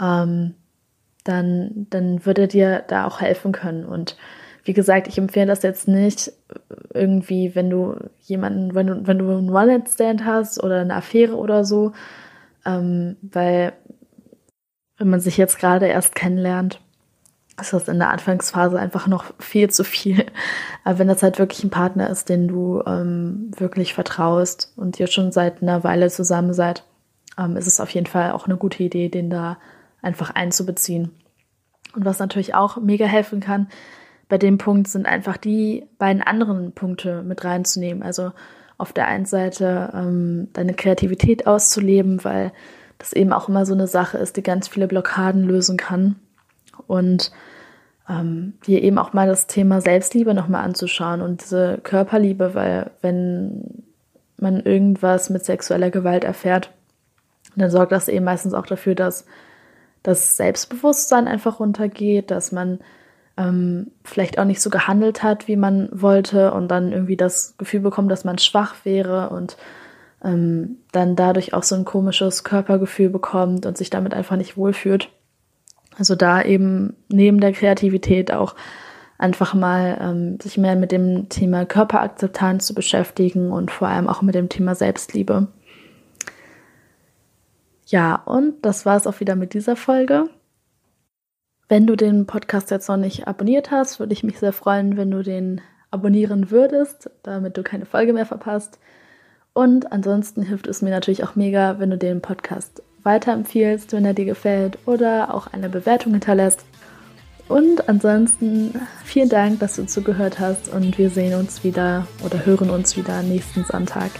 ähm, 0.02 0.54
dann, 1.24 1.86
dann 1.90 2.26
würde 2.26 2.48
dir 2.48 2.84
da 2.88 3.06
auch 3.06 3.20
helfen 3.20 3.52
können. 3.52 3.84
Und 3.84 4.16
wie 4.64 4.72
gesagt, 4.72 5.08
ich 5.08 5.18
empfehle 5.18 5.46
das 5.46 5.62
jetzt 5.62 5.88
nicht 5.88 6.32
irgendwie, 6.92 7.54
wenn 7.54 7.70
du 7.70 7.96
jemanden, 8.20 8.74
wenn 8.74 8.86
du, 8.86 9.06
wenn 9.06 9.18
du 9.18 9.30
einen 9.30 9.50
One-Night-Stand 9.50 10.24
hast 10.24 10.62
oder 10.62 10.80
eine 10.80 10.94
Affäre 10.94 11.36
oder 11.36 11.64
so, 11.64 11.92
ähm, 12.64 13.16
weil 13.22 13.72
wenn 14.98 15.10
man 15.10 15.20
sich 15.20 15.36
jetzt 15.36 15.58
gerade 15.58 15.86
erst 15.86 16.14
kennenlernt, 16.14 16.80
ist 17.60 17.72
das 17.72 17.88
in 17.88 17.98
der 17.98 18.10
Anfangsphase 18.10 18.78
einfach 18.78 19.06
noch 19.06 19.24
viel 19.38 19.68
zu 19.70 19.84
viel. 19.84 20.26
Aber 20.84 20.98
wenn 20.98 21.08
das 21.08 21.22
halt 21.22 21.38
wirklich 21.38 21.62
ein 21.64 21.70
Partner 21.70 22.08
ist, 22.08 22.28
den 22.28 22.48
du 22.48 22.82
ähm, 22.86 23.50
wirklich 23.56 23.94
vertraust 23.94 24.72
und 24.76 24.98
ihr 24.98 25.06
schon 25.06 25.32
seit 25.32 25.62
einer 25.62 25.84
Weile 25.84 26.08
zusammen 26.08 26.54
seid, 26.54 26.84
ähm, 27.38 27.56
ist 27.56 27.66
es 27.66 27.80
auf 27.80 27.90
jeden 27.90 28.06
Fall 28.06 28.32
auch 28.32 28.46
eine 28.46 28.56
gute 28.56 28.82
Idee, 28.82 29.08
den 29.08 29.28
da 29.28 29.58
einfach 30.02 30.30
einzubeziehen. 30.30 31.10
Und 31.94 32.04
was 32.04 32.18
natürlich 32.18 32.54
auch 32.54 32.78
mega 32.78 33.06
helfen 33.06 33.40
kann, 33.40 33.68
bei 34.28 34.38
dem 34.38 34.58
Punkt 34.58 34.88
sind 34.88 35.06
einfach 35.06 35.36
die 35.36 35.86
beiden 35.98 36.22
anderen 36.22 36.72
Punkte 36.72 37.22
mit 37.22 37.44
reinzunehmen. 37.44 38.02
Also 38.02 38.32
auf 38.78 38.92
der 38.92 39.06
einen 39.06 39.26
Seite 39.26 39.90
ähm, 39.94 40.48
deine 40.54 40.74
Kreativität 40.74 41.46
auszuleben, 41.46 42.24
weil 42.24 42.52
das 42.98 43.12
eben 43.12 43.32
auch 43.32 43.48
immer 43.48 43.66
so 43.66 43.74
eine 43.74 43.86
Sache 43.86 44.18
ist, 44.18 44.36
die 44.36 44.42
ganz 44.42 44.68
viele 44.68 44.88
Blockaden 44.88 45.44
lösen 45.44 45.76
kann. 45.76 46.16
Und 46.86 47.30
ähm, 48.08 48.54
dir 48.66 48.82
eben 48.82 48.98
auch 48.98 49.12
mal 49.12 49.28
das 49.28 49.46
Thema 49.46 49.80
Selbstliebe 49.80 50.34
nochmal 50.34 50.64
anzuschauen 50.64 51.20
und 51.20 51.42
diese 51.42 51.78
Körperliebe, 51.82 52.54
weil 52.54 52.90
wenn 53.00 53.84
man 54.38 54.60
irgendwas 54.60 55.30
mit 55.30 55.44
sexueller 55.44 55.90
Gewalt 55.90 56.24
erfährt, 56.24 56.70
dann 57.54 57.70
sorgt 57.70 57.92
das 57.92 58.08
eben 58.08 58.24
meistens 58.24 58.54
auch 58.54 58.66
dafür, 58.66 58.94
dass 58.94 59.26
das 60.02 60.36
Selbstbewusstsein 60.36 61.28
einfach 61.28 61.60
runtergeht, 61.60 62.30
dass 62.30 62.52
man 62.52 62.80
ähm, 63.36 63.92
vielleicht 64.04 64.38
auch 64.38 64.44
nicht 64.44 64.60
so 64.60 64.70
gehandelt 64.70 65.22
hat, 65.22 65.48
wie 65.48 65.56
man 65.56 65.88
wollte 65.92 66.52
und 66.52 66.68
dann 66.68 66.92
irgendwie 66.92 67.16
das 67.16 67.54
Gefühl 67.56 67.80
bekommt, 67.80 68.10
dass 68.10 68.24
man 68.24 68.38
schwach 68.38 68.74
wäre 68.84 69.30
und 69.30 69.56
ähm, 70.24 70.78
dann 70.92 71.16
dadurch 71.16 71.54
auch 71.54 71.62
so 71.62 71.74
ein 71.74 71.84
komisches 71.84 72.44
Körpergefühl 72.44 73.08
bekommt 73.08 73.66
und 73.66 73.76
sich 73.76 73.90
damit 73.90 74.14
einfach 74.14 74.36
nicht 74.36 74.56
wohlfühlt. 74.56 75.08
Also 75.98 76.14
da 76.14 76.42
eben 76.42 76.96
neben 77.08 77.40
der 77.40 77.52
Kreativität 77.52 78.32
auch 78.32 78.54
einfach 79.18 79.54
mal 79.54 79.98
ähm, 80.00 80.38
sich 80.40 80.58
mehr 80.58 80.76
mit 80.76 80.90
dem 80.90 81.28
Thema 81.28 81.64
Körperakzeptanz 81.64 82.66
zu 82.66 82.74
beschäftigen 82.74 83.52
und 83.52 83.70
vor 83.70 83.88
allem 83.88 84.08
auch 84.08 84.22
mit 84.22 84.34
dem 84.34 84.48
Thema 84.48 84.74
Selbstliebe. 84.74 85.48
Ja, 87.92 88.14
und 88.14 88.64
das 88.64 88.86
war 88.86 88.96
es 88.96 89.06
auch 89.06 89.20
wieder 89.20 89.36
mit 89.36 89.52
dieser 89.52 89.76
Folge. 89.76 90.24
Wenn 91.68 91.86
du 91.86 91.94
den 91.94 92.24
Podcast 92.24 92.70
jetzt 92.70 92.88
noch 92.88 92.96
nicht 92.96 93.28
abonniert 93.28 93.70
hast, 93.70 94.00
würde 94.00 94.14
ich 94.14 94.24
mich 94.24 94.38
sehr 94.38 94.54
freuen, 94.54 94.96
wenn 94.96 95.10
du 95.10 95.22
den 95.22 95.60
abonnieren 95.90 96.50
würdest, 96.50 97.10
damit 97.22 97.58
du 97.58 97.62
keine 97.62 97.84
Folge 97.84 98.14
mehr 98.14 98.24
verpasst. 98.24 98.78
Und 99.52 99.92
ansonsten 99.92 100.40
hilft 100.40 100.68
es 100.68 100.80
mir 100.80 100.88
natürlich 100.88 101.22
auch 101.22 101.36
mega, 101.36 101.80
wenn 101.80 101.90
du 101.90 101.98
den 101.98 102.22
Podcast 102.22 102.82
weiterempfiehlst, 103.02 103.92
wenn 103.92 104.06
er 104.06 104.14
dir 104.14 104.24
gefällt 104.24 104.78
oder 104.86 105.34
auch 105.34 105.48
eine 105.48 105.68
Bewertung 105.68 106.12
hinterlässt. 106.12 106.64
Und 107.46 107.90
ansonsten 107.90 108.72
vielen 109.04 109.28
Dank, 109.28 109.60
dass 109.60 109.76
du 109.76 109.84
zugehört 109.84 110.40
hast 110.40 110.72
und 110.72 110.96
wir 110.96 111.10
sehen 111.10 111.38
uns 111.38 111.62
wieder 111.62 112.06
oder 112.24 112.46
hören 112.46 112.70
uns 112.70 112.96
wieder 112.96 113.22
nächsten 113.22 113.64
Sonntag. 113.64 114.12